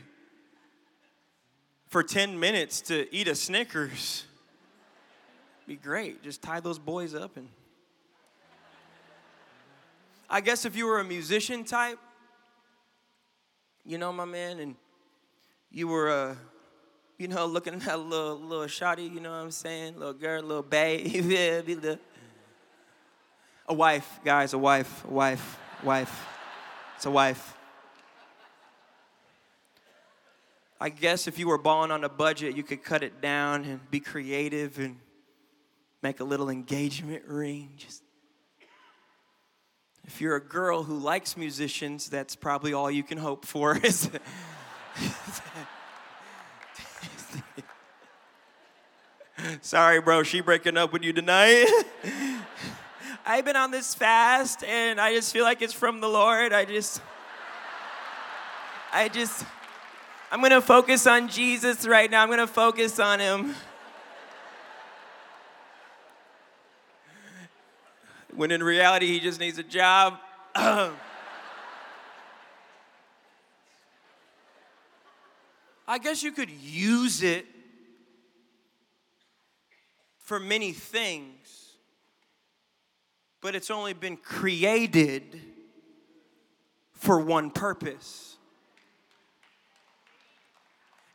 for 1.88 2.04
10 2.04 2.40
minutes 2.40 2.82
to 2.82 3.14
eat 3.16 3.28
a 3.28 3.36
Snickers, 3.36 4.26
be 5.66 5.76
great. 5.76 6.24
Just 6.24 6.42
tie 6.42 6.60
those 6.60 6.80
boys 6.80 7.16
up 7.16 7.38
and. 7.38 7.50
I 10.30 10.42
guess 10.42 10.66
if 10.66 10.76
you 10.76 10.88
were 10.88 11.00
a 11.00 11.06
musician 11.06 11.64
type, 11.64 12.00
you 13.86 13.98
know, 13.98 14.12
my 14.12 14.26
man, 14.26 14.60
and 14.60 14.76
you 15.72 15.88
were, 15.88 16.10
uh, 16.10 16.36
you 17.18 17.30
know, 17.30 17.46
looking 17.46 17.76
at 17.76 17.88
a 17.88 17.96
little, 17.96 18.38
little 18.38 18.66
shawty, 18.66 19.10
you 19.10 19.22
know 19.22 19.32
what 19.32 19.38
I'm 19.38 19.52
saying? 19.52 19.98
Little 19.98 20.14
girl, 20.14 20.42
little 20.42 20.64
babe, 20.64 21.08
yeah, 21.08 21.62
be 21.62 21.76
the, 21.76 21.98
a 23.70 23.74
wife, 23.74 24.20
guys, 24.26 24.52
a 24.54 24.58
wife, 24.58 25.06
a 25.06 25.14
wife, 25.14 25.60
wife. 25.82 26.28
It's 26.98 27.06
a 27.06 27.12
wife. 27.12 27.57
I 30.80 30.90
guess 30.90 31.28
if 31.28 31.40
you 31.40 31.48
were 31.48 31.58
balling 31.58 31.90
on 31.90 32.04
a 32.04 32.10
budget, 32.10 32.56
you 32.56 32.62
could 32.64 32.84
cut 32.84 33.02
it 33.02 33.20
down 33.20 33.66
and 33.66 33.90
be 33.90 34.00
creative 34.00 34.78
and 34.78 34.98
make 36.04 36.20
a 36.20 36.24
little 36.24 36.50
engagement 36.50 37.24
ring. 37.26 37.72
Just 37.78 38.04
if 40.04 40.22
you're 40.22 40.36
a 40.36 40.44
girl 40.44 40.84
who 40.84 40.98
likes 40.98 41.36
musicians, 41.36 42.10
that's 42.10 42.36
probably 42.36 42.74
all 42.74 42.92
you 42.92 43.04
can 43.04 43.18
hope 43.18 43.46
for. 43.46 43.76
Is 43.84 44.10
Sorry, 49.62 50.00
bro, 50.02 50.24
she 50.24 50.42
breaking 50.42 50.78
up 50.78 50.94
with 50.94 51.04
you 51.04 51.14
tonight. 51.14 51.66
I've 53.26 53.46
been 53.46 53.56
on 53.56 53.72
this 53.72 53.94
fast 53.94 54.64
and 54.64 55.02
I 55.02 55.14
just 55.14 55.34
feel 55.34 55.44
like 55.44 55.62
it's 55.62 55.74
from 55.74 56.02
the 56.02 56.08
Lord. 56.08 56.54
I 56.54 56.66
just 56.66 57.02
I 58.94 59.10
just 59.10 59.44
I'm 60.30 60.40
going 60.40 60.52
to 60.52 60.62
focus 60.62 61.08
on 61.08 61.30
Jesus 61.30 61.88
right 61.88 62.12
now. 62.12 62.22
I'm 62.22 62.28
going 62.28 62.40
to 62.40 62.48
focus 62.48 63.00
on 63.00 63.20
him. 63.20 63.56
when 68.38 68.52
in 68.52 68.62
reality, 68.62 69.08
he 69.08 69.20
just 69.20 69.40
needs 69.40 69.58
a 69.58 69.64
job. 69.64 70.20
I 70.56 70.94
guess 76.00 76.22
you 76.22 76.32
could 76.32 76.52
use 76.52 77.24
it 77.24 77.48
for 80.20 80.40
many 80.40 80.72
things, 80.72 81.74
but 83.42 83.56
it's 83.56 83.72
only 83.72 83.94
been 83.94 84.18
created 84.18 85.42
for 86.94 87.20
one 87.20 87.50
purpose 87.50 88.37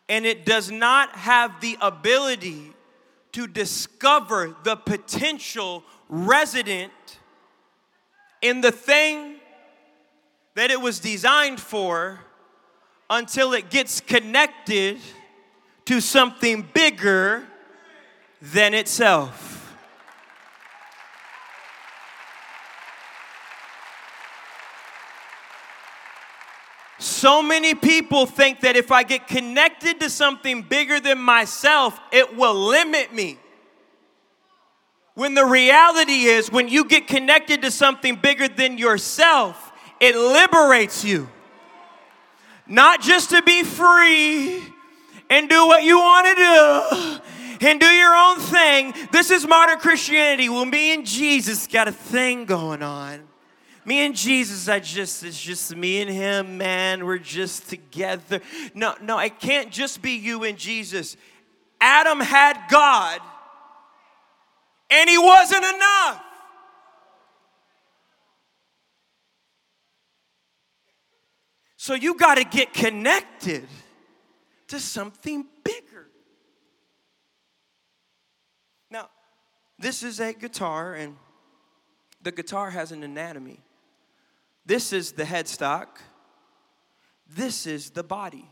and 0.08 0.26
it 0.26 0.44
does 0.44 0.70
not 0.70 1.14
have 1.16 1.60
the 1.60 1.76
ability 1.80 2.72
to 3.32 3.46
discover 3.46 4.54
the 4.62 4.76
potential 4.76 5.82
resident 6.08 6.92
in 8.42 8.60
the 8.60 8.72
thing 8.72 9.36
that 10.54 10.70
it 10.70 10.80
was 10.80 11.00
designed 11.00 11.60
for 11.60 12.20
until 13.08 13.52
it 13.52 13.70
gets 13.70 14.00
connected 14.00 14.98
to 15.84 16.00
something 16.00 16.68
bigger 16.74 17.44
than 18.40 18.74
itself. 18.74 19.51
So 27.22 27.40
many 27.40 27.76
people 27.76 28.26
think 28.26 28.62
that 28.62 28.74
if 28.74 28.90
I 28.90 29.04
get 29.04 29.28
connected 29.28 30.00
to 30.00 30.10
something 30.10 30.62
bigger 30.62 30.98
than 30.98 31.18
myself, 31.18 32.00
it 32.10 32.36
will 32.36 32.52
limit 32.52 33.14
me. 33.14 33.38
When 35.14 35.34
the 35.34 35.44
reality 35.44 36.24
is, 36.24 36.50
when 36.50 36.66
you 36.66 36.84
get 36.84 37.06
connected 37.06 37.62
to 37.62 37.70
something 37.70 38.16
bigger 38.16 38.48
than 38.48 38.76
yourself, 38.76 39.70
it 40.00 40.16
liberates 40.16 41.04
you. 41.04 41.28
Not 42.66 43.00
just 43.00 43.30
to 43.30 43.40
be 43.40 43.62
free 43.62 44.60
and 45.30 45.48
do 45.48 45.64
what 45.68 45.84
you 45.84 45.98
want 45.98 46.26
to 46.26 46.34
do 47.60 47.68
and 47.68 47.78
do 47.78 47.86
your 47.86 48.16
own 48.16 48.40
thing. 48.40 48.94
This 49.12 49.30
is 49.30 49.46
modern 49.46 49.78
Christianity. 49.78 50.48
Well, 50.48 50.64
me 50.64 50.92
and 50.92 51.06
Jesus 51.06 51.68
got 51.68 51.86
a 51.86 51.92
thing 51.92 52.46
going 52.46 52.82
on. 52.82 53.28
Me 53.84 54.06
and 54.06 54.14
Jesus, 54.14 54.68
I 54.68 54.78
just, 54.78 55.24
it's 55.24 55.40
just 55.40 55.74
me 55.74 56.02
and 56.02 56.10
him, 56.10 56.56
man. 56.56 57.04
We're 57.04 57.18
just 57.18 57.68
together. 57.68 58.40
No, 58.74 58.94
no, 59.02 59.18
it 59.18 59.40
can't 59.40 59.70
just 59.70 60.00
be 60.00 60.12
you 60.12 60.44
and 60.44 60.56
Jesus. 60.56 61.16
Adam 61.80 62.20
had 62.20 62.58
God, 62.70 63.20
and 64.88 65.10
he 65.10 65.18
wasn't 65.18 65.64
enough. 65.64 66.22
So 71.76 71.94
you 71.94 72.16
got 72.16 72.36
to 72.36 72.44
get 72.44 72.72
connected 72.72 73.66
to 74.68 74.78
something 74.78 75.44
bigger. 75.64 76.06
Now, 78.88 79.08
this 79.76 80.04
is 80.04 80.20
a 80.20 80.32
guitar, 80.32 80.94
and 80.94 81.16
the 82.22 82.30
guitar 82.30 82.70
has 82.70 82.92
an 82.92 83.02
anatomy. 83.02 83.58
This 84.64 84.92
is 84.92 85.12
the 85.12 85.24
headstock. 85.24 85.86
This 87.28 87.66
is 87.66 87.90
the 87.90 88.02
body. 88.02 88.48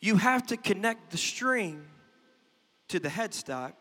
You 0.00 0.16
have 0.16 0.46
to 0.46 0.56
connect 0.56 1.10
the 1.10 1.18
string 1.18 1.84
to 2.88 2.98
the 2.98 3.08
headstock 3.08 3.72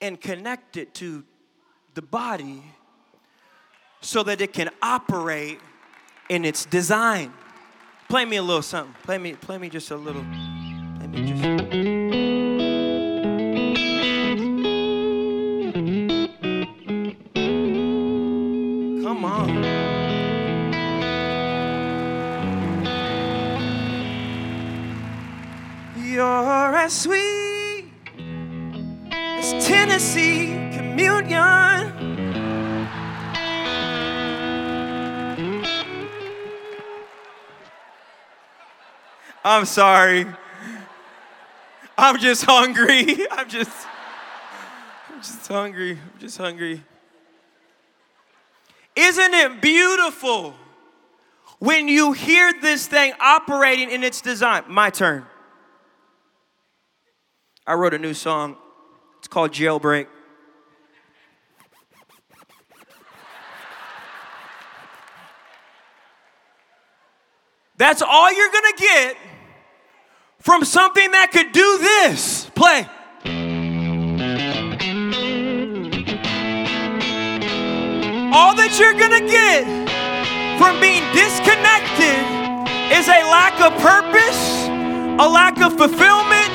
and 0.00 0.20
connect 0.20 0.76
it 0.76 0.94
to 0.94 1.24
the 1.94 2.02
body 2.02 2.62
so 4.00 4.22
that 4.22 4.40
it 4.40 4.52
can 4.52 4.70
operate 4.80 5.60
in 6.28 6.44
its 6.44 6.64
design. 6.64 7.32
Play 8.08 8.24
me 8.24 8.36
a 8.36 8.42
little 8.42 8.62
something. 8.62 8.94
Play 9.02 9.18
me, 9.18 9.34
play 9.34 9.58
me 9.58 9.68
just 9.68 9.90
a 9.90 9.96
little. 9.96 10.24
Play 10.98 11.06
me 11.08 11.32
just. 11.32 11.99
As 26.80 26.98
sweet 26.98 27.92
as 29.12 29.66
Tennessee 29.66 30.46
communion. 30.72 31.38
I'm 39.44 39.66
sorry. 39.66 40.24
I'm 41.98 42.18
just 42.18 42.46
hungry. 42.46 43.26
I'm 43.30 43.46
just 43.46 43.86
I'm 45.10 45.20
just 45.20 45.48
hungry. 45.48 45.90
I'm 45.92 46.18
just 46.18 46.38
hungry. 46.38 46.82
Isn't 48.96 49.34
it 49.34 49.60
beautiful 49.60 50.54
when 51.58 51.88
you 51.88 52.12
hear 52.12 52.54
this 52.62 52.86
thing 52.86 53.12
operating 53.20 53.90
in 53.90 54.02
its 54.02 54.22
design? 54.22 54.64
My 54.66 54.88
turn. 54.88 55.26
I 57.66 57.74
wrote 57.74 57.94
a 57.94 57.98
new 57.98 58.14
song. 58.14 58.56
It's 59.18 59.28
called 59.28 59.52
Jailbreak. 59.52 60.06
That's 67.76 68.02
all 68.02 68.30
you're 68.30 68.52
gonna 68.52 68.76
get 68.76 69.16
from 70.40 70.64
something 70.64 71.10
that 71.12 71.30
could 71.32 71.52
do 71.52 71.78
this. 71.78 72.50
Play. 72.54 72.86
All 78.32 78.54
that 78.54 78.76
you're 78.78 78.92
gonna 78.92 79.26
get 79.26 79.64
from 80.58 80.78
being 80.78 81.02
disconnected 81.16 82.20
is 82.92 83.08
a 83.08 83.24
lack 83.32 83.56
of 83.64 83.72
purpose, 83.80 84.68
a 85.18 85.26
lack 85.26 85.60
of 85.62 85.72
fulfillment, 85.78 86.52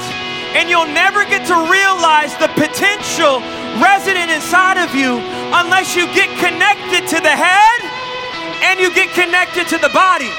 and 0.55 0.69
you'll 0.71 0.87
never 0.87 1.27
get 1.27 1.43
to 1.51 1.57
realize 1.67 2.31
the 2.39 2.47
potential 2.55 3.43
resident 3.83 4.31
inside 4.31 4.79
of 4.79 4.95
you 4.95 5.19
unless 5.51 5.95
you 5.95 6.07
get 6.15 6.31
connected 6.39 7.03
to 7.11 7.19
the 7.19 7.35
head 7.35 7.79
and 8.63 8.79
you 8.79 8.87
get 8.95 9.11
connected 9.11 9.67
to 9.67 9.77
the 9.77 9.91
body. 9.91 10.31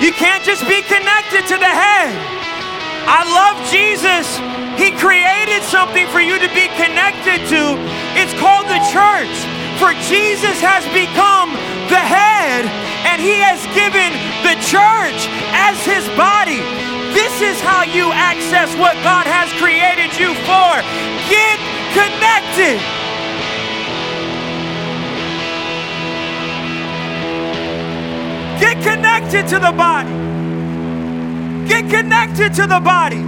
You 0.00 0.10
can't 0.16 0.42
just 0.42 0.64
be 0.64 0.80
connected 0.88 1.44
to 1.52 1.56
the 1.60 1.68
head. 1.68 2.10
I 3.04 3.22
love 3.28 3.60
Jesus. 3.68 4.26
He 4.80 4.96
created 4.96 5.62
something 5.68 6.08
for 6.08 6.24
you 6.24 6.40
to 6.40 6.48
be 6.56 6.72
connected 6.80 7.44
to. 7.52 7.76
It's 8.16 8.32
called 8.40 8.64
the 8.66 8.80
church. 8.88 9.36
For 9.76 9.92
Jesus 10.08 10.56
has 10.64 10.84
become 10.96 11.52
the 11.92 12.00
head 12.00 12.64
and 13.04 13.20
he 13.20 13.36
has 13.44 13.60
given 13.76 14.10
the 14.40 14.56
church 14.64 15.28
as 15.52 15.76
his 15.84 16.08
body. 16.16 16.81
This 17.12 17.42
is 17.42 17.60
how 17.60 17.82
you 17.82 18.10
access 18.12 18.74
what 18.76 18.94
God 19.04 19.26
has 19.26 19.52
created 19.60 20.16
you 20.18 20.32
for. 20.48 20.72
Get 21.28 21.58
connected. 21.92 22.80
Get 28.58 28.76
connected 28.82 29.46
to 29.48 29.58
the 29.58 29.72
body. 29.72 30.08
Get 31.68 31.90
connected 31.90 32.54
to 32.54 32.66
the 32.66 32.80
body. 32.80 33.22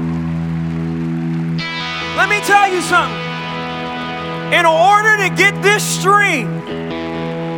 Let 2.17 2.29
me 2.29 2.41
tell 2.41 2.73
you 2.73 2.81
something. 2.81 3.21
In 4.53 4.65
order 4.65 5.17
to 5.19 5.29
get 5.35 5.61
this 5.63 5.83
string 5.83 6.47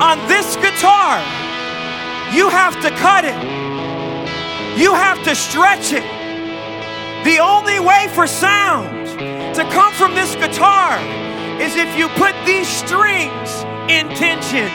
on 0.01 0.19
this 0.27 0.57
guitar, 0.57 1.21
you 2.33 2.49
have 2.49 2.81
to 2.83 2.91
cut 2.97 3.25
it. 3.25 3.37
You 4.79 4.95
have 4.95 5.23
to 5.25 5.35
stretch 5.35 5.93
it. 5.93 6.16
The 7.27 7.41
only 7.41 7.81
way 7.81 8.07
for 8.15 8.29
sound 8.29 9.09
to 9.57 9.65
come 9.73 9.93
from 9.95 10.15
this 10.15 10.37
guitar 10.37 10.97
is 11.61 11.75
if 11.75 11.99
you 11.99 12.07
put 12.11 12.37
these 12.47 12.69
strings 12.69 13.65
in 13.91 14.07
tension. 14.15 14.71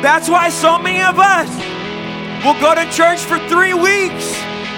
That's 0.00 0.28
why 0.28 0.48
so 0.48 0.78
many 0.78 1.02
of 1.02 1.18
us 1.18 1.50
will 2.44 2.54
go 2.60 2.72
to 2.72 2.88
church 2.92 3.18
for 3.18 3.40
three 3.48 3.74
weeks 3.74 4.32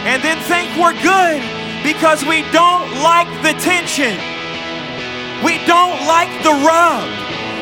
and 0.08 0.22
then 0.22 0.40
think 0.48 0.80
we're 0.80 0.96
good 1.02 1.42
because 1.84 2.24
we 2.24 2.40
don't 2.52 2.88
like 3.04 3.28
the 3.44 3.52
tension. 3.60 4.16
We 5.44 5.60
don't 5.66 6.00
like 6.08 6.32
the 6.42 6.56
rub. 6.64 7.04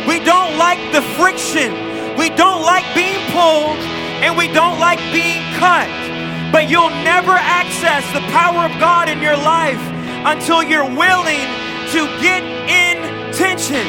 We 0.06 0.22
don't 0.22 0.56
like 0.56 0.78
the 0.92 1.02
friction. 1.18 1.74
We 2.16 2.30
don't 2.30 2.62
like 2.62 2.86
being 2.94 3.18
pulled 3.34 3.82
and 4.22 4.38
we 4.38 4.46
don't 4.46 4.78
like 4.78 5.00
being 5.10 5.42
cut. 5.58 6.09
But 6.52 6.68
you'll 6.68 6.90
never 6.90 7.32
access 7.32 8.04
the 8.12 8.20
power 8.32 8.64
of 8.64 8.80
God 8.80 9.08
in 9.08 9.22
your 9.22 9.36
life 9.36 9.80
until 10.26 10.62
you're 10.62 10.84
willing 10.84 11.46
to 11.92 12.06
get 12.20 12.42
in 12.42 13.32
tension. 13.32 13.86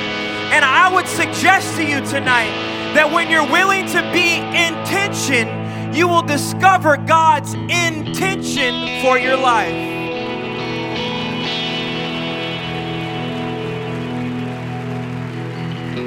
And 0.54 0.64
I 0.64 0.94
would 0.94 1.08
suggest 1.08 1.76
to 1.78 1.84
you 1.84 2.00
tonight 2.06 2.52
that 2.94 3.12
when 3.12 3.30
you're 3.30 3.50
willing 3.50 3.88
to 3.88 4.02
be 4.14 4.36
in 4.36 4.74
tension, 4.86 5.48
you 5.94 6.08
will 6.08 6.22
discover 6.22 6.98
God's 6.98 7.54
intention 7.54 9.02
for 9.02 9.18
your 9.18 9.38
life. 9.38 9.90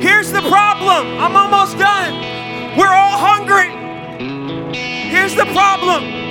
Here's 0.00 0.30
the 0.30 0.42
problem. 0.42 1.18
I'm 1.18 1.36
almost 1.36 1.78
done. 1.78 2.12
We're 2.76 2.92
all 2.92 3.18
hungry. 3.18 3.70
Here's 5.08 5.34
the 5.34 5.46
problem. 5.46 6.23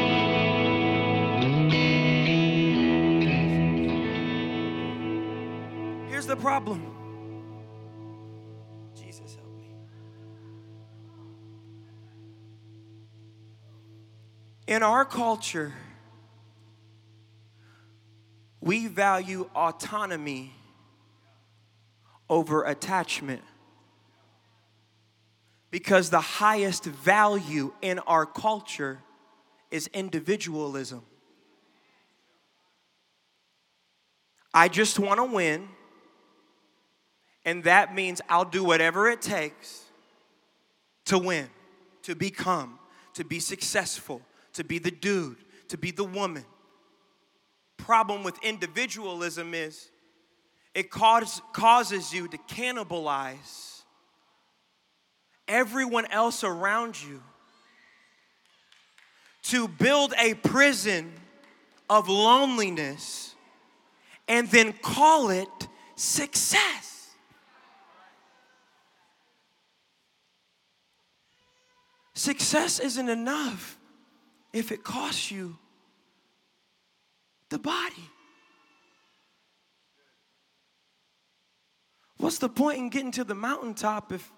The 6.35 6.41
problem. 6.41 6.81
Jesus 8.95 9.35
help 9.35 9.55
me. 9.55 9.75
In 14.65 14.81
our 14.81 15.05
culture, 15.05 15.71
we 18.61 18.87
value 18.87 19.47
autonomy 19.55 20.55
over 22.27 22.63
attachment 22.63 23.43
because 25.69 26.09
the 26.09 26.19
highest 26.19 26.85
value 26.85 27.71
in 27.83 27.99
our 27.99 28.25
culture 28.25 28.97
is 29.69 29.87
individualism. 29.93 31.03
I 34.51 34.67
just 34.67 34.97
want 34.97 35.19
to 35.19 35.25
win, 35.25 35.67
and 37.45 37.63
that 37.65 37.93
means 37.93 38.21
I'll 38.29 38.45
do 38.45 38.63
whatever 38.63 39.09
it 39.09 39.21
takes 39.21 39.83
to 41.05 41.17
win, 41.17 41.49
to 42.03 42.15
become, 42.15 42.79
to 43.13 43.23
be 43.23 43.39
successful, 43.39 44.21
to 44.53 44.63
be 44.63 44.79
the 44.79 44.91
dude, 44.91 45.37
to 45.69 45.77
be 45.77 45.91
the 45.91 46.03
woman. 46.03 46.45
Problem 47.77 48.23
with 48.23 48.41
individualism 48.43 49.53
is 49.53 49.89
it 50.73 50.89
cause, 50.89 51.41
causes 51.51 52.13
you 52.13 52.27
to 52.27 52.37
cannibalize 52.37 53.81
everyone 55.47 56.05
else 56.07 56.43
around 56.43 57.01
you 57.01 57.21
to 59.43 59.67
build 59.67 60.13
a 60.19 60.33
prison 60.35 61.11
of 61.89 62.07
loneliness 62.07 63.35
and 64.27 64.49
then 64.49 64.73
call 64.81 65.29
it 65.29 65.67
success. 65.95 66.92
Success 72.13 72.79
isn't 72.79 73.09
enough 73.09 73.77
if 74.51 74.71
it 74.71 74.83
costs 74.83 75.31
you 75.31 75.57
the 77.49 77.59
body. 77.59 78.09
What's 82.17 82.37
the 82.37 82.49
point 82.49 82.77
in 82.77 82.89
getting 82.89 83.11
to 83.11 83.23
the 83.23 83.35
mountaintop 83.35 84.11
if 84.11 84.31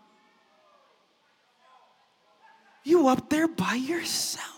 you 2.86 3.08
up 3.08 3.30
there 3.30 3.48
by 3.48 3.74
yourself. 3.74 4.52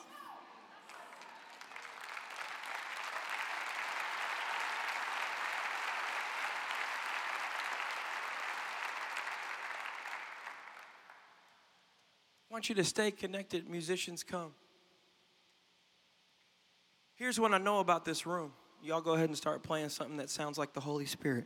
I 12.47 12.47
want 12.58 12.70
you 12.70 12.74
to 12.74 12.84
stay 12.84 13.12
connected, 13.12 13.70
musicians 13.70 14.24
come. 14.24 14.52
Here's 17.14 17.40
what 17.40 17.54
I 17.54 17.60
know 17.60 17.82
about 17.82 18.04
this 18.04 18.26
room. 18.26 18.52
Y'all 18.82 19.00
go 19.00 19.14
ahead 19.14 19.30
and 19.30 19.38
start 19.38 19.62
playing 19.62 19.90
something 19.90 20.18
that 20.18 20.32
sounds 20.32 20.58
like 20.58 20.74
the 20.74 20.80
Holy 20.80 21.06
Spirit. 21.06 21.46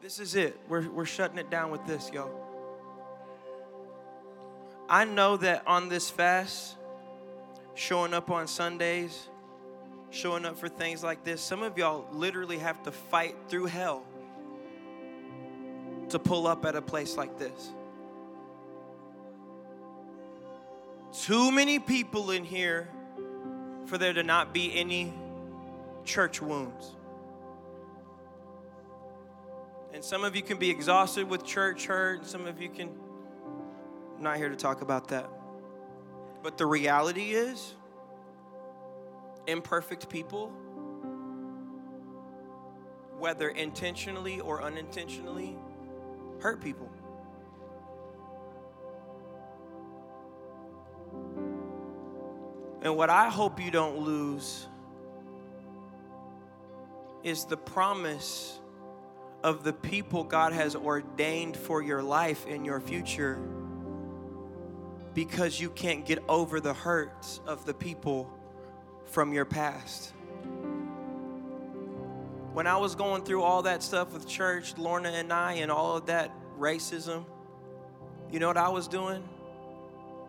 This 0.00 0.18
is 0.18 0.36
it. 0.36 0.58
We're, 0.70 0.88
we're 0.88 1.04
shutting 1.04 1.36
it 1.36 1.50
down 1.50 1.70
with 1.70 1.84
this, 1.84 2.10
y'all. 2.14 2.32
I 4.88 5.04
know 5.04 5.36
that 5.36 5.64
on 5.66 5.90
this 5.90 6.08
fast, 6.08 6.76
showing 7.74 8.14
up 8.14 8.30
on 8.30 8.46
Sundays, 8.46 9.28
showing 10.12 10.44
up 10.44 10.56
for 10.56 10.68
things 10.68 11.02
like 11.02 11.24
this, 11.24 11.40
some 11.40 11.62
of 11.62 11.76
y'all 11.76 12.06
literally 12.12 12.58
have 12.58 12.82
to 12.84 12.92
fight 12.92 13.34
through 13.48 13.66
hell 13.66 14.04
to 16.10 16.18
pull 16.18 16.46
up 16.46 16.64
at 16.66 16.76
a 16.76 16.82
place 16.82 17.16
like 17.16 17.38
this. 17.38 17.72
Too 21.22 21.50
many 21.50 21.78
people 21.78 22.30
in 22.30 22.44
here 22.44 22.88
for 23.86 23.96
there 23.98 24.12
to 24.12 24.22
not 24.22 24.52
be 24.52 24.78
any 24.78 25.12
church 26.04 26.42
wounds. 26.42 26.94
And 29.94 30.04
some 30.04 30.24
of 30.24 30.36
you 30.36 30.42
can 30.42 30.58
be 30.58 30.70
exhausted 30.70 31.28
with 31.28 31.44
church 31.44 31.86
hurt, 31.86 32.18
and 32.18 32.26
some 32.26 32.46
of 32.46 32.60
you 32.60 32.68
can. 32.68 32.90
I'm 34.16 34.22
not 34.22 34.36
here 34.36 34.48
to 34.48 34.56
talk 34.56 34.82
about 34.82 35.08
that. 35.08 35.28
But 36.42 36.58
the 36.58 36.66
reality 36.66 37.32
is, 37.32 37.74
imperfect 39.46 40.08
people, 40.08 40.48
whether 43.18 43.48
intentionally 43.48 44.40
or 44.40 44.62
unintentionally, 44.62 45.56
hurt 46.40 46.60
people. 46.60 46.90
And 52.82 52.96
what 52.96 53.10
I 53.10 53.28
hope 53.28 53.60
you 53.60 53.70
don't 53.70 53.98
lose 53.98 54.66
is 57.22 57.44
the 57.44 57.56
promise 57.56 58.58
of 59.44 59.62
the 59.62 59.72
people 59.72 60.24
God 60.24 60.52
has 60.52 60.74
ordained 60.74 61.56
for 61.56 61.82
your 61.82 62.02
life 62.02 62.44
and 62.48 62.66
your 62.66 62.80
future 62.80 63.40
because 65.14 65.60
you 65.60 65.70
can't 65.70 66.06
get 66.06 66.18
over 66.28 66.60
the 66.60 66.74
hurts 66.74 67.40
of 67.46 67.64
the 67.66 67.74
people 67.74 68.30
from 69.12 69.32
your 69.32 69.44
past. 69.44 70.12
When 72.52 72.66
I 72.66 72.76
was 72.76 72.94
going 72.94 73.22
through 73.24 73.42
all 73.42 73.62
that 73.62 73.82
stuff 73.82 74.12
with 74.12 74.26
church, 74.26 74.76
Lauren 74.76 75.06
and 75.06 75.32
I, 75.32 75.54
and 75.54 75.70
all 75.70 75.96
of 75.96 76.06
that 76.06 76.30
racism, 76.58 77.24
you 78.30 78.40
know 78.40 78.48
what 78.48 78.58
I 78.58 78.68
was 78.68 78.88
doing? 78.88 79.22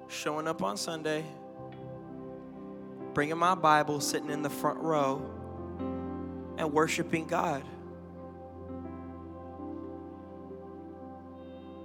Showing 0.07 0.47
up 0.47 0.61
on 0.61 0.77
Sunday, 0.77 1.25
bringing 3.13 3.38
my 3.38 3.55
Bible, 3.55 3.99
sitting 3.99 4.29
in 4.29 4.41
the 4.41 4.49
front 4.49 4.79
row, 4.79 5.21
and 6.57 6.71
worshiping 6.71 7.25
God. 7.25 7.63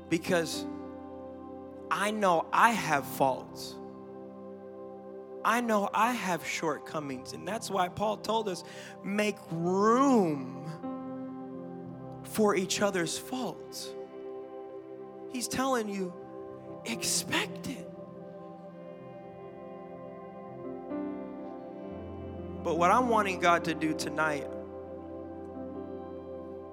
because 0.09 0.64
I 1.90 2.11
know 2.11 2.46
I 2.53 2.70
have 2.70 3.05
faults. 3.05 3.74
I 5.45 5.61
know 5.61 5.89
I 5.95 6.12
have 6.12 6.47
shortcomings, 6.47 7.32
and 7.32 7.47
that's 7.47 7.70
why 7.70 7.89
Paul 7.89 8.16
told 8.18 8.49
us 8.49 8.64
make 9.03 9.36
room 9.51 10.64
for 12.22 12.55
each 12.55 12.80
other's 12.82 13.16
faults. 13.16 13.91
He's 15.32 15.49
telling 15.49 15.89
you, 15.89 16.12
expect 16.84 17.68
it. 17.68 17.89
But 22.64 22.76
what 22.76 22.91
I'm 22.91 23.09
wanting 23.09 23.41
God 23.41 23.64
to 23.64 23.74
do 23.74 23.95
tonight 23.95 24.47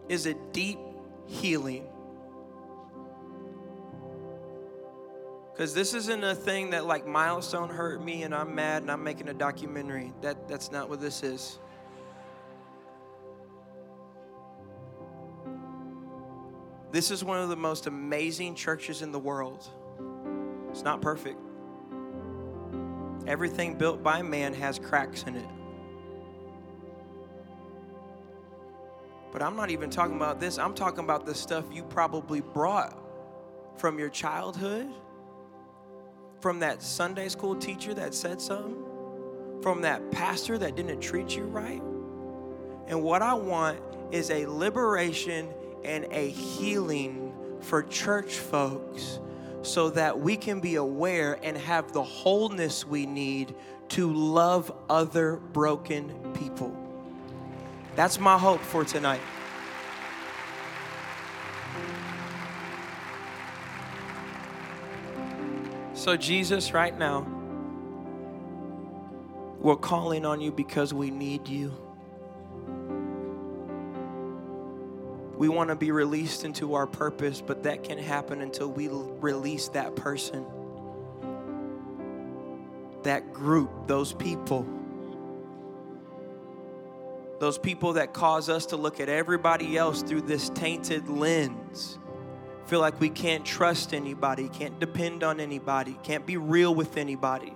is 0.09 0.25
a 0.25 0.33
deep 0.51 0.79
healing. 1.25 1.87
Because 5.55 5.73
this 5.73 5.93
isn't 5.93 6.21
a 6.21 6.35
thing 6.35 6.71
that 6.71 6.85
like 6.85 7.07
milestone 7.07 7.69
hurt 7.69 8.03
me 8.03 8.23
and 8.23 8.35
I'm 8.35 8.53
mad 8.53 8.81
and 8.81 8.91
I'm 8.91 9.01
making 9.01 9.29
a 9.29 9.33
documentary. 9.33 10.11
That, 10.19 10.49
that's 10.49 10.69
not 10.69 10.89
what 10.89 10.99
this 10.99 11.23
is. 11.23 11.59
This 16.91 17.09
is 17.09 17.23
one 17.23 17.39
of 17.39 17.47
the 17.47 17.55
most 17.55 17.87
amazing 17.87 18.55
churches 18.55 19.01
in 19.01 19.13
the 19.13 19.19
world. 19.19 19.65
It's 20.71 20.83
not 20.83 21.01
perfect. 21.01 21.39
Everything 23.25 23.77
built 23.77 24.03
by 24.03 24.21
man 24.21 24.53
has 24.53 24.77
cracks 24.77 25.23
in 25.23 25.37
it. 25.37 25.47
But 29.31 29.41
I'm 29.41 29.55
not 29.55 29.69
even 29.69 29.89
talking 29.89 30.17
about 30.17 30.41
this. 30.41 30.57
I'm 30.57 30.73
talking 30.73 31.05
about 31.05 31.25
the 31.25 31.33
stuff 31.33 31.63
you 31.71 31.83
probably 31.83 32.41
brought 32.41 32.97
from 33.77 33.99
your 33.99 34.09
childhood, 34.09 34.89
from 36.39 36.59
that 36.59 36.81
Sunday 36.81 37.29
school 37.29 37.55
teacher 37.55 37.93
that 37.93 38.13
said 38.13 38.41
something, 38.41 38.75
from 39.61 39.81
that 39.81 40.11
pastor 40.11 40.57
that 40.57 40.75
didn't 40.75 40.99
treat 40.99 41.35
you 41.35 41.43
right. 41.43 41.81
And 42.87 43.01
what 43.03 43.21
I 43.21 43.33
want 43.33 43.79
is 44.11 44.29
a 44.29 44.45
liberation 44.45 45.49
and 45.83 46.05
a 46.11 46.29
healing 46.29 47.33
for 47.61 47.83
church 47.83 48.35
folks 48.35 49.19
so 49.61 49.89
that 49.89 50.19
we 50.19 50.37
can 50.37 50.59
be 50.59 50.75
aware 50.75 51.39
and 51.41 51.57
have 51.57 51.91
the 51.91 52.03
wholeness 52.03 52.85
we 52.85 53.05
need 53.05 53.55
to 53.89 54.13
love 54.13 54.71
other 54.89 55.37
broken 55.37 56.13
people. 56.33 56.75
That's 57.95 58.19
my 58.19 58.37
hope 58.37 58.61
for 58.61 58.83
tonight. 58.83 59.21
So, 66.05 66.15
Jesus, 66.15 66.71
right 66.71 66.95
now, 66.95 67.25
we're 69.59 69.75
calling 69.75 70.23
on 70.23 70.39
you 70.39 70.51
because 70.51 70.93
we 70.93 71.09
need 71.09 71.47
you. 71.47 71.73
We 75.35 75.49
want 75.49 75.71
to 75.71 75.75
be 75.75 75.89
released 75.89 76.45
into 76.45 76.75
our 76.75 76.85
purpose, 76.85 77.41
but 77.41 77.63
that 77.63 77.83
can 77.83 77.97
happen 77.97 78.41
until 78.41 78.71
we 78.71 78.87
release 78.87 79.69
that 79.69 79.95
person, 79.95 80.45
that 83.01 83.33
group, 83.33 83.87
those 83.87 84.13
people. 84.13 84.63
Those 87.39 87.57
people 87.57 87.93
that 87.93 88.13
cause 88.13 88.47
us 88.47 88.67
to 88.67 88.77
look 88.77 88.99
at 88.99 89.09
everybody 89.09 89.75
else 89.75 90.03
through 90.03 90.21
this 90.21 90.49
tainted 90.51 91.09
lens. 91.09 91.97
Feel 92.67 92.79
like 92.79 92.99
we 92.99 93.09
can't 93.09 93.45
trust 93.45 93.93
anybody, 93.93 94.49
can't 94.49 94.79
depend 94.79 95.23
on 95.23 95.39
anybody, 95.39 95.97
can't 96.03 96.25
be 96.25 96.37
real 96.37 96.73
with 96.73 96.97
anybody. 96.97 97.53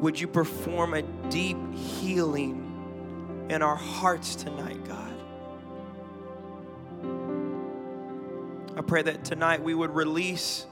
Would 0.00 0.18
you 0.18 0.28
perform 0.28 0.94
a 0.94 1.02
deep 1.02 1.58
healing 1.74 3.46
in 3.50 3.62
our 3.62 3.76
hearts 3.76 4.36
tonight, 4.36 4.82
God? 4.84 5.14
I 8.76 8.80
pray 8.80 9.02
that 9.02 9.24
tonight 9.24 9.62
we 9.62 9.74
would 9.74 9.90
release 9.90 10.64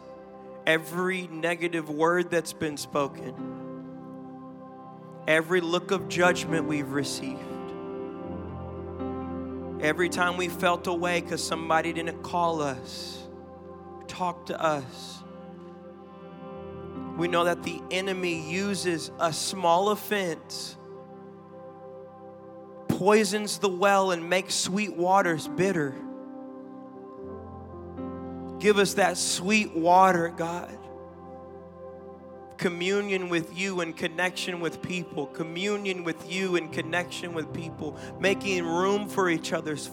every 0.64 1.26
negative 1.26 1.90
word 1.90 2.30
that's 2.30 2.52
been 2.52 2.76
spoken, 2.76 3.34
every 5.26 5.60
look 5.60 5.90
of 5.90 6.08
judgment 6.08 6.66
we've 6.66 6.92
received, 6.92 7.40
every 9.80 10.08
time 10.08 10.36
we 10.36 10.48
felt 10.48 10.86
away 10.86 11.20
because 11.20 11.42
somebody 11.42 11.92
didn't 11.92 12.22
call 12.22 12.62
us, 12.62 13.26
talk 14.06 14.46
to 14.46 14.60
us. 14.60 15.22
We 17.16 17.28
know 17.28 17.44
that 17.44 17.62
the 17.62 17.80
enemy 17.90 18.48
uses 18.50 19.10
a 19.18 19.32
small 19.32 19.90
offense, 19.90 20.76
poisons 22.88 23.58
the 23.58 23.68
well, 23.68 24.10
and 24.10 24.28
makes 24.28 24.54
sweet 24.54 24.94
waters 24.94 25.48
bitter. 25.48 25.94
Give 28.58 28.78
us 28.78 28.94
that 28.94 29.16
sweet 29.16 29.74
water, 29.74 30.32
God. 30.36 30.78
Communion 32.56 33.28
with 33.28 33.58
you 33.58 33.80
and 33.80 33.96
connection 33.96 34.60
with 34.60 34.82
people. 34.82 35.26
Communion 35.26 36.04
with 36.04 36.30
you 36.30 36.56
and 36.56 36.72
connection 36.72 37.34
with 37.34 37.52
people. 37.52 37.98
Making 38.18 38.64
room 38.64 39.08
for 39.08 39.28
each 39.28 39.52
other's 39.52 39.86